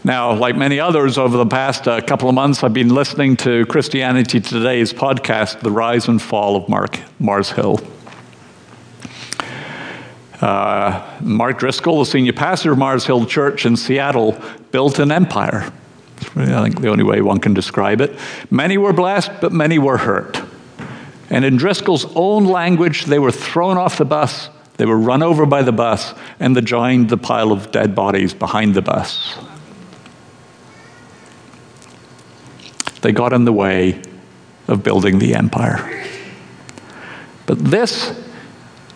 Now, 0.03 0.34
like 0.34 0.58
many 0.58 0.77
others 0.77 1.17
over 1.17 1.38
the 1.38 1.45
past 1.45 1.88
uh, 1.88 2.01
couple 2.01 2.27
of 2.27 2.36
months, 2.36 2.65
I've 2.65 2.73
been 2.73 2.89
listening 2.89 3.37
to 3.37 3.65
Christianity 3.67 4.41
Today's 4.41 4.91
podcast, 4.91 5.62
The 5.62 5.71
Rise 5.71 6.10
and 6.10 6.21
Fall 6.21 6.58
of 6.58 6.67
Mark, 6.67 7.00
Mars 7.17 7.50
Hill. 7.50 7.79
Uh, 10.41 11.17
Mark 11.21 11.60
Driscoll, 11.60 12.00
the 12.00 12.06
senior 12.06 12.33
pastor 12.33 12.73
of 12.73 12.77
Mars 12.77 13.06
Hill 13.06 13.25
Church 13.25 13.65
in 13.65 13.77
Seattle, 13.77 14.37
built 14.71 15.00
an 15.00 15.13
empire. 15.13 15.71
Really, 16.35 16.54
I 16.54 16.62
think 16.62 16.81
the 16.81 16.89
only 16.89 17.06
way 17.06 17.21
one 17.21 17.39
can 17.39 17.54
describe 17.54 18.02
it. 18.02 18.19
Many 18.52 18.77
were 18.77 18.91
blessed, 18.91 19.31
but 19.39 19.54
many 19.54 19.79
were 19.79 20.00
hurt. 20.00 20.44
And 21.30 21.44
in 21.44 21.58
Driscoll's 21.58 22.06
own 22.15 22.46
language, 22.46 23.06
they 23.06 23.19
were 23.19 23.32
thrown 23.32 23.78
off 23.78 23.98
the 23.98 24.06
bus, 24.06 24.50
they 24.78 24.86
were 24.86 24.98
run 24.98 25.23
over 25.23 25.46
by 25.46 25.63
the 25.63 25.71
bus, 25.71 26.13
and 26.40 26.56
they 26.56 26.62
joined 26.62 27.10
the 27.10 27.17
pile 27.17 27.52
of 27.52 27.71
dead 27.71 27.96
bodies 27.96 28.34
behind 28.34 28.75
the 28.75 28.82
bus. 28.82 29.38
They 33.02 33.12
got 33.12 33.34
in 33.34 33.46
the 33.46 33.54
way 33.54 34.02
of 34.67 34.84
building 34.84 35.19
the 35.19 35.36
empire. 35.36 36.06
But 37.46 37.60
this 37.60 38.19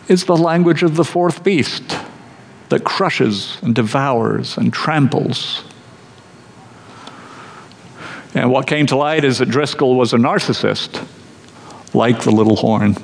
is 0.08 0.26
the 0.26 0.36
language 0.36 0.84
of 0.84 0.96
the 0.96 1.06
fourth 1.06 1.44
beast 1.44 1.98
that 2.70 2.84
crushes 2.84 3.58
and 3.62 3.74
devours 3.74 4.58
and 4.58 4.74
tramples. 4.74 5.64
And 8.34 8.52
what 8.52 8.68
came 8.68 8.86
to 8.88 8.96
light 8.96 9.24
is 9.24 9.40
that 9.40 9.50
Driscoll 9.50 9.96
was 9.96 10.14
a 10.14 10.18
narcissist, 10.18 11.06
like 11.94 12.22
the 12.22 12.32
little 12.32 12.56
horn. 12.56 12.96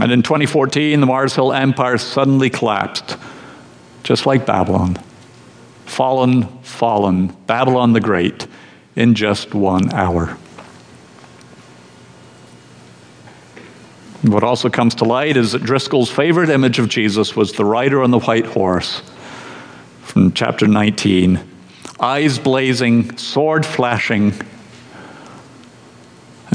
And 0.00 0.10
in 0.10 0.22
2014, 0.22 1.00
the 1.00 1.06
Mars 1.06 1.34
Hill 1.34 1.52
Empire 1.52 1.98
suddenly 1.98 2.50
collapsed, 2.50 3.16
just 4.02 4.26
like 4.26 4.44
Babylon. 4.46 4.98
Fallen, 5.86 6.48
fallen, 6.62 7.28
Babylon 7.46 7.92
the 7.92 8.00
Great, 8.00 8.46
in 8.96 9.14
just 9.14 9.54
one 9.54 9.92
hour. 9.92 10.36
What 14.22 14.42
also 14.42 14.70
comes 14.70 14.94
to 14.96 15.04
light 15.04 15.36
is 15.36 15.52
that 15.52 15.62
Driscoll's 15.62 16.10
favorite 16.10 16.48
image 16.48 16.78
of 16.78 16.88
Jesus 16.88 17.36
was 17.36 17.52
the 17.52 17.64
rider 17.64 18.02
on 18.02 18.10
the 18.10 18.20
white 18.20 18.46
horse 18.46 19.02
from 20.02 20.32
chapter 20.32 20.66
19. 20.66 21.40
Eyes 22.00 22.38
blazing, 22.38 23.18
sword 23.18 23.66
flashing. 23.66 24.32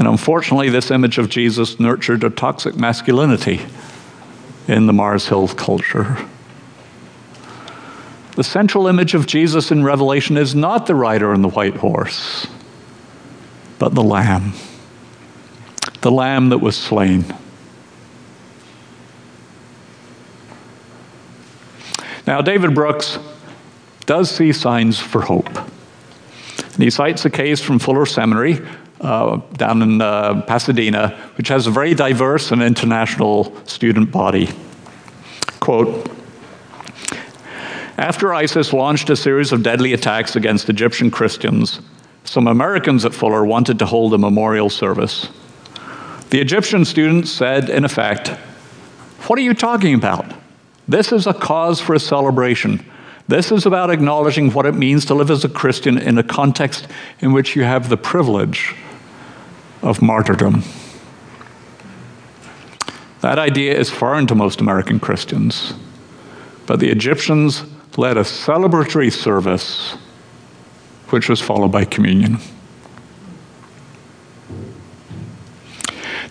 And 0.00 0.08
unfortunately, 0.08 0.70
this 0.70 0.90
image 0.90 1.18
of 1.18 1.28
Jesus 1.28 1.78
nurtured 1.78 2.24
a 2.24 2.30
toxic 2.30 2.74
masculinity 2.74 3.60
in 4.66 4.86
the 4.86 4.94
Mars 4.94 5.28
Hill 5.28 5.46
culture. 5.48 6.16
The 8.34 8.42
central 8.42 8.86
image 8.86 9.12
of 9.12 9.26
Jesus 9.26 9.70
in 9.70 9.84
Revelation 9.84 10.38
is 10.38 10.54
not 10.54 10.86
the 10.86 10.94
rider 10.94 11.34
on 11.34 11.42
the 11.42 11.50
white 11.50 11.76
horse, 11.76 12.46
but 13.78 13.94
the 13.94 14.02
Lamb. 14.02 14.54
The 16.00 16.10
Lamb 16.10 16.48
that 16.48 16.58
was 16.58 16.78
slain. 16.78 17.26
Now, 22.26 22.40
David 22.40 22.74
Brooks 22.74 23.18
does 24.06 24.30
see 24.30 24.54
signs 24.54 24.98
for 24.98 25.20
hope. 25.20 25.54
And 26.72 26.82
he 26.82 26.88
cites 26.88 27.26
a 27.26 27.30
case 27.30 27.60
from 27.60 27.78
Fuller 27.78 28.06
Seminary 28.06 28.66
uh, 29.00 29.36
down 29.54 29.82
in 29.82 30.00
uh, 30.00 30.42
Pasadena, 30.42 31.16
which 31.36 31.48
has 31.48 31.66
a 31.66 31.70
very 31.70 31.94
diverse 31.94 32.52
and 32.52 32.62
international 32.62 33.54
student 33.66 34.10
body. 34.10 34.48
Quote 35.58 36.10
After 37.96 38.34
ISIS 38.34 38.72
launched 38.72 39.10
a 39.10 39.16
series 39.16 39.52
of 39.52 39.62
deadly 39.62 39.92
attacks 39.92 40.36
against 40.36 40.68
Egyptian 40.68 41.10
Christians, 41.10 41.80
some 42.24 42.46
Americans 42.46 43.04
at 43.04 43.14
Fuller 43.14 43.44
wanted 43.44 43.78
to 43.78 43.86
hold 43.86 44.14
a 44.14 44.18
memorial 44.18 44.68
service. 44.68 45.28
The 46.30 46.40
Egyptian 46.40 46.84
students 46.84 47.30
said, 47.30 47.70
in 47.70 47.84
effect, 47.84 48.28
What 49.26 49.38
are 49.38 49.42
you 49.42 49.54
talking 49.54 49.94
about? 49.94 50.32
This 50.86 51.12
is 51.12 51.26
a 51.26 51.34
cause 51.34 51.80
for 51.80 51.94
a 51.94 52.00
celebration. 52.00 52.84
This 53.28 53.52
is 53.52 53.64
about 53.64 53.90
acknowledging 53.90 54.50
what 54.52 54.66
it 54.66 54.74
means 54.74 55.04
to 55.06 55.14
live 55.14 55.30
as 55.30 55.44
a 55.44 55.48
Christian 55.48 55.96
in 55.96 56.18
a 56.18 56.22
context 56.22 56.88
in 57.20 57.32
which 57.32 57.54
you 57.54 57.62
have 57.62 57.88
the 57.88 57.96
privilege 57.96 58.74
of 59.82 60.02
martyrdom. 60.02 60.62
That 63.20 63.38
idea 63.38 63.78
is 63.78 63.90
foreign 63.90 64.26
to 64.28 64.34
most 64.34 64.60
American 64.60 64.98
Christians. 64.98 65.74
But 66.66 66.80
the 66.80 66.90
Egyptians 66.90 67.64
led 67.96 68.16
a 68.16 68.22
celebratory 68.22 69.12
service, 69.12 69.96
which 71.10 71.28
was 71.28 71.40
followed 71.40 71.72
by 71.72 71.84
communion. 71.84 72.38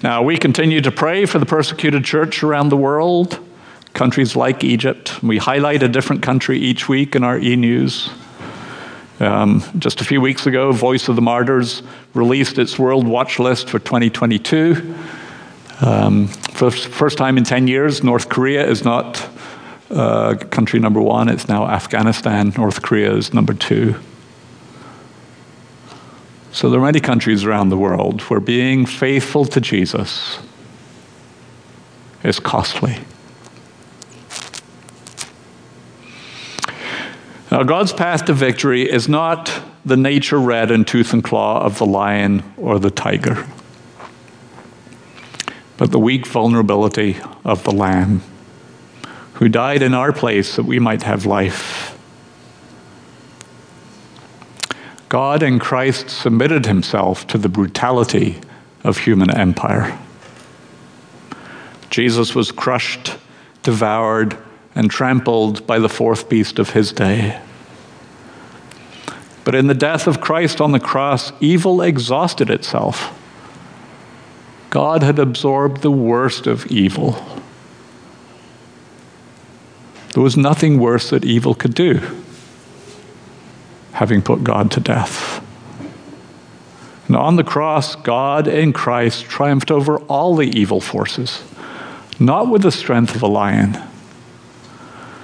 Now, 0.02 0.24
we 0.24 0.38
continue 0.38 0.80
to 0.82 0.92
pray 0.92 1.26
for 1.26 1.40
the 1.40 1.46
persecuted 1.46 2.06
church 2.06 2.42
around 2.42 2.70
the 2.70 2.78
world 2.78 3.40
countries 3.94 4.36
like 4.36 4.64
Egypt. 4.64 5.22
We 5.22 5.38
highlight 5.40 5.84
a 5.84 5.90
different 5.90 6.22
country 6.22 6.58
each 6.58 6.88
week 6.88 7.16
in 7.16 7.24
our 7.24 7.38
e 7.38 7.56
news. 7.58 8.10
Um, 9.20 9.62
just 9.78 10.00
a 10.00 10.06
few 10.06 10.22
weeks 10.22 10.48
ago, 10.48 10.72
Voice 10.72 11.10
of 11.10 11.18
the 11.18 11.22
Martyrs 11.22 11.84
released 12.14 12.58
its 12.58 12.80
World 12.80 13.06
Watch 13.06 13.38
List 13.38 13.70
for 13.70 13.78
2022. 13.78 14.96
Um, 15.82 16.28
for 16.28 16.70
the 16.70 16.72
first 16.72 17.18
time 17.18 17.38
in 17.38 17.44
10 17.44 17.68
years, 17.68 18.02
North 18.02 18.30
Korea 18.30 18.66
is 18.66 18.86
not 18.86 19.28
uh, 19.90 20.36
country 20.36 20.80
number 20.80 21.02
one, 21.02 21.28
it's 21.28 21.50
now 21.50 21.68
Afghanistan. 21.68 22.54
North 22.56 22.82
Korea 22.82 23.14
is 23.14 23.34
number 23.34 23.54
two. 23.54 23.96
So 26.52 26.70
there 26.70 26.80
are 26.80 26.86
many 26.86 27.00
countries 27.00 27.44
around 27.44 27.70
the 27.70 27.78
world 27.78 28.22
where 28.24 28.40
being 28.40 28.86
faithful 28.86 29.46
to 29.46 29.60
Jesus 29.60 30.40
is 32.24 32.40
costly. 32.40 33.00
Now, 37.52 37.64
God's 37.64 37.94
path 37.94 38.26
to 38.26 38.34
victory 38.34 38.90
is 38.90 39.10
not 39.10 39.52
the 39.84 39.98
nature 39.98 40.40
red 40.40 40.70
and 40.70 40.86
tooth 40.86 41.14
and 41.14 41.24
claw 41.24 41.62
of 41.62 41.80
the 41.80 41.86
lion 41.86 42.44
or 42.58 42.78
the 42.78 42.92
tiger, 42.92 43.48
but 45.78 45.92
the 45.92 46.00
weak 46.00 46.28
vulnerability 46.28 47.18
of 47.44 47.64
the 47.64 47.72
lamb 47.72 48.22
who 49.34 49.50
died 49.50 49.82
in 49.82 49.94
our 49.94 50.14
place 50.14 50.58
that 50.58 50.66
we 50.66 50.78
might 50.80 51.04
have 51.04 51.26
life. 51.26 51.98
God 55.08 55.42
in 55.42 55.58
Christ 55.58 56.10
submitted 56.10 56.68
himself 56.68 57.26
to 57.28 57.40
the 57.40 57.50
brutality 57.50 58.40
of 58.84 59.00
human 59.00 59.32
empire. 59.32 59.98
Jesus 61.90 62.36
was 62.36 62.52
crushed, 62.52 63.18
devoured, 63.64 64.38
and 64.80 64.90
trampled 64.90 65.68
by 65.68 65.78
the 65.78 65.90
fourth 65.90 66.30
beast 66.30 66.58
of 66.58 66.70
his 66.70 66.94
day. 66.94 67.38
But 69.44 69.54
in 69.54 69.68
the 69.68 69.74
death 69.74 70.08
of 70.08 70.22
Christ 70.22 70.62
on 70.62 70.72
the 70.72 70.80
cross, 70.80 71.34
evil 71.42 71.82
exhausted 71.82 72.50
itself. 72.50 73.14
God 74.70 75.04
had 75.04 75.20
absorbed 75.20 75.82
the 75.82 75.92
worst 75.92 76.48
of 76.48 76.66
evil. 76.68 77.22
There 80.14 80.24
was 80.24 80.38
nothing 80.38 80.80
worse 80.80 81.10
that 81.10 81.26
evil 81.26 81.56
could 81.56 81.76
do, 81.76 82.00
having 83.92 84.22
put 84.22 84.46
God 84.46 84.72
to 84.72 84.80
death. 84.80 85.46
And 87.08 87.18
on 87.18 87.36
the 87.36 87.44
cross, 87.44 87.98
God 87.98 88.48
in 88.48 88.72
Christ 88.72 89.26
triumphed 89.26 89.72
over 89.72 89.98
all 90.04 90.38
the 90.38 90.58
evil 90.58 90.80
forces, 90.80 91.44
not 92.18 92.48
with 92.48 92.62
the 92.62 92.72
strength 92.72 93.14
of 93.14 93.22
a 93.22 93.28
lion 93.28 93.78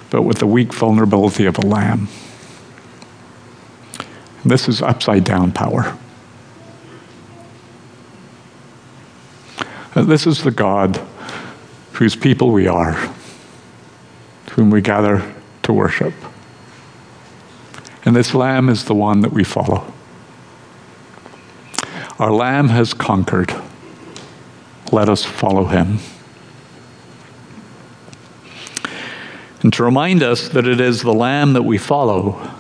but 0.09 0.21
with 0.23 0.39
the 0.39 0.47
weak 0.47 0.73
vulnerability 0.73 1.45
of 1.45 1.57
a 1.57 1.61
lamb. 1.61 2.07
This 4.43 4.67
is 4.67 4.81
upside 4.81 5.23
down 5.23 5.51
power. 5.51 5.97
Uh, 9.95 10.03
this 10.03 10.27
is 10.27 10.43
the 10.43 10.51
God 10.51 11.01
whose 11.93 12.15
people 12.15 12.51
we 12.51 12.67
are, 12.67 12.93
whom 14.51 14.69
we 14.69 14.81
gather 14.81 15.33
to 15.63 15.73
worship. 15.73 16.13
And 18.03 18.15
this 18.15 18.35
lamb 18.35 18.69
is 18.69 18.85
the 18.85 18.93
one 18.93 19.21
that 19.21 19.31
we 19.31 19.43
follow. 19.43 19.91
Our 22.19 22.31
lamb 22.31 22.69
has 22.69 22.93
conquered. 22.93 23.53
Let 24.91 25.09
us 25.09 25.25
follow 25.25 25.65
him. 25.65 25.99
And 29.65 29.73
to 29.73 29.83
remind 29.83 30.21
us 30.21 30.49
that 30.49 30.67
it 30.67 30.79
is 30.79 31.01
the 31.01 31.11
Lamb 31.11 31.53
that 31.53 31.63
we 31.63 31.79
follow, 31.79 32.51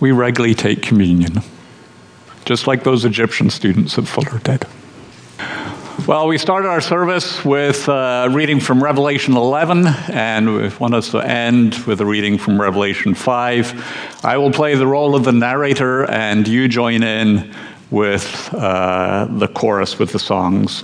we 0.00 0.10
regularly 0.10 0.52
take 0.52 0.82
communion, 0.82 1.34
just 2.44 2.66
like 2.66 2.82
those 2.82 3.04
Egyptian 3.04 3.48
students 3.48 3.96
at 3.96 4.08
Fuller 4.08 4.40
did. 4.40 4.66
Well, 6.04 6.26
we 6.26 6.36
started 6.36 6.66
our 6.66 6.80
service 6.80 7.44
with 7.44 7.86
a 7.86 7.92
uh, 7.92 8.28
reading 8.32 8.58
from 8.58 8.82
Revelation 8.82 9.36
11, 9.36 9.86
and 9.86 10.56
we 10.56 10.68
want 10.80 10.94
us 10.94 11.12
to 11.12 11.18
end 11.20 11.76
with 11.86 12.00
a 12.00 12.04
reading 12.04 12.38
from 12.38 12.60
Revelation 12.60 13.14
5. 13.14 14.24
I 14.24 14.36
will 14.36 14.50
play 14.50 14.74
the 14.74 14.86
role 14.88 15.14
of 15.14 15.22
the 15.22 15.30
narrator, 15.30 16.10
and 16.10 16.48
you 16.48 16.66
join 16.66 17.04
in 17.04 17.54
with 17.92 18.52
uh, 18.52 19.28
the 19.30 19.46
chorus 19.46 19.96
with 19.96 20.10
the 20.10 20.18
songs. 20.18 20.82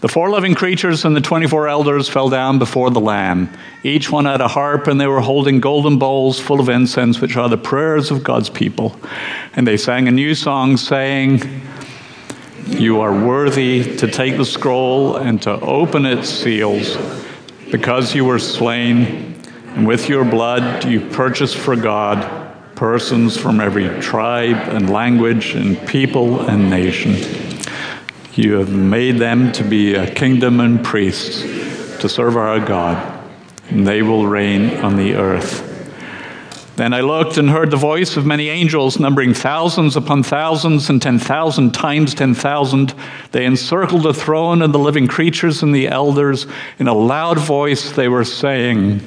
The 0.00 0.08
four 0.08 0.30
living 0.30 0.54
creatures 0.54 1.04
and 1.04 1.16
the 1.16 1.20
24 1.20 1.66
elders 1.66 2.08
fell 2.08 2.28
down 2.28 2.60
before 2.60 2.88
the 2.90 3.00
Lamb. 3.00 3.50
Each 3.82 4.12
one 4.12 4.26
had 4.26 4.40
a 4.40 4.46
harp, 4.46 4.86
and 4.86 5.00
they 5.00 5.08
were 5.08 5.20
holding 5.20 5.58
golden 5.58 5.98
bowls 5.98 6.38
full 6.38 6.60
of 6.60 6.68
incense, 6.68 7.20
which 7.20 7.36
are 7.36 7.48
the 7.48 7.58
prayers 7.58 8.12
of 8.12 8.22
God's 8.22 8.48
people. 8.48 8.94
And 9.54 9.66
they 9.66 9.76
sang 9.76 10.06
a 10.06 10.12
new 10.12 10.36
song, 10.36 10.76
saying, 10.76 11.42
You 12.68 13.00
are 13.00 13.12
worthy 13.12 13.96
to 13.96 14.06
take 14.06 14.36
the 14.36 14.44
scroll 14.44 15.16
and 15.16 15.42
to 15.42 15.58
open 15.60 16.06
its 16.06 16.28
seals, 16.28 16.96
because 17.72 18.14
you 18.14 18.24
were 18.24 18.38
slain, 18.38 19.42
and 19.74 19.84
with 19.84 20.08
your 20.08 20.24
blood 20.24 20.84
you 20.84 21.00
purchased 21.10 21.56
for 21.56 21.74
God 21.74 22.46
persons 22.76 23.36
from 23.36 23.60
every 23.60 23.88
tribe 24.00 24.68
and 24.68 24.88
language 24.90 25.56
and 25.56 25.76
people 25.88 26.48
and 26.48 26.70
nation. 26.70 27.47
You 28.38 28.58
have 28.58 28.70
made 28.70 29.18
them 29.18 29.50
to 29.54 29.64
be 29.64 29.96
a 29.96 30.08
kingdom 30.08 30.60
and 30.60 30.84
priests 30.84 31.42
to 31.98 32.08
serve 32.08 32.36
our 32.36 32.60
God, 32.60 33.20
and 33.68 33.84
they 33.84 34.00
will 34.00 34.28
reign 34.28 34.76
on 34.76 34.94
the 34.94 35.16
earth. 35.16 35.64
Then 36.76 36.94
I 36.94 37.00
looked 37.00 37.36
and 37.36 37.50
heard 37.50 37.72
the 37.72 37.76
voice 37.76 38.16
of 38.16 38.24
many 38.24 38.48
angels, 38.48 39.00
numbering 39.00 39.34
thousands 39.34 39.96
upon 39.96 40.22
thousands 40.22 40.88
and 40.88 41.02
10,000 41.02 41.74
times 41.74 42.14
10,000. 42.14 42.94
They 43.32 43.44
encircled 43.44 44.04
the 44.04 44.14
throne 44.14 44.62
and 44.62 44.72
the 44.72 44.78
living 44.78 45.08
creatures 45.08 45.64
and 45.64 45.74
the 45.74 45.88
elders. 45.88 46.46
In 46.78 46.86
a 46.86 46.94
loud 46.94 47.40
voice, 47.40 47.90
they 47.90 48.06
were 48.06 48.24
saying, 48.24 49.00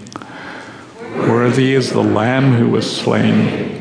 Worthy 1.00 1.74
is 1.74 1.94
the 1.94 2.04
Lamb 2.04 2.52
who 2.52 2.68
was 2.68 2.98
slain 2.98 3.81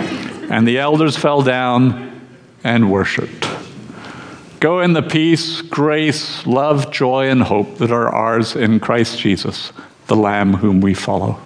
And 0.51 0.67
the 0.67 0.79
elders 0.79 1.15
fell 1.15 1.41
down 1.41 2.21
and 2.61 2.91
worshiped. 2.91 3.47
Go 4.59 4.81
in 4.81 4.91
the 4.91 5.01
peace, 5.01 5.61
grace, 5.61 6.45
love, 6.45 6.91
joy, 6.91 7.29
and 7.29 7.41
hope 7.41 7.77
that 7.77 7.89
are 7.89 8.09
ours 8.09 8.57
in 8.57 8.81
Christ 8.81 9.17
Jesus, 9.17 9.71
the 10.07 10.15
Lamb 10.17 10.55
whom 10.55 10.81
we 10.81 10.93
follow. 10.93 11.39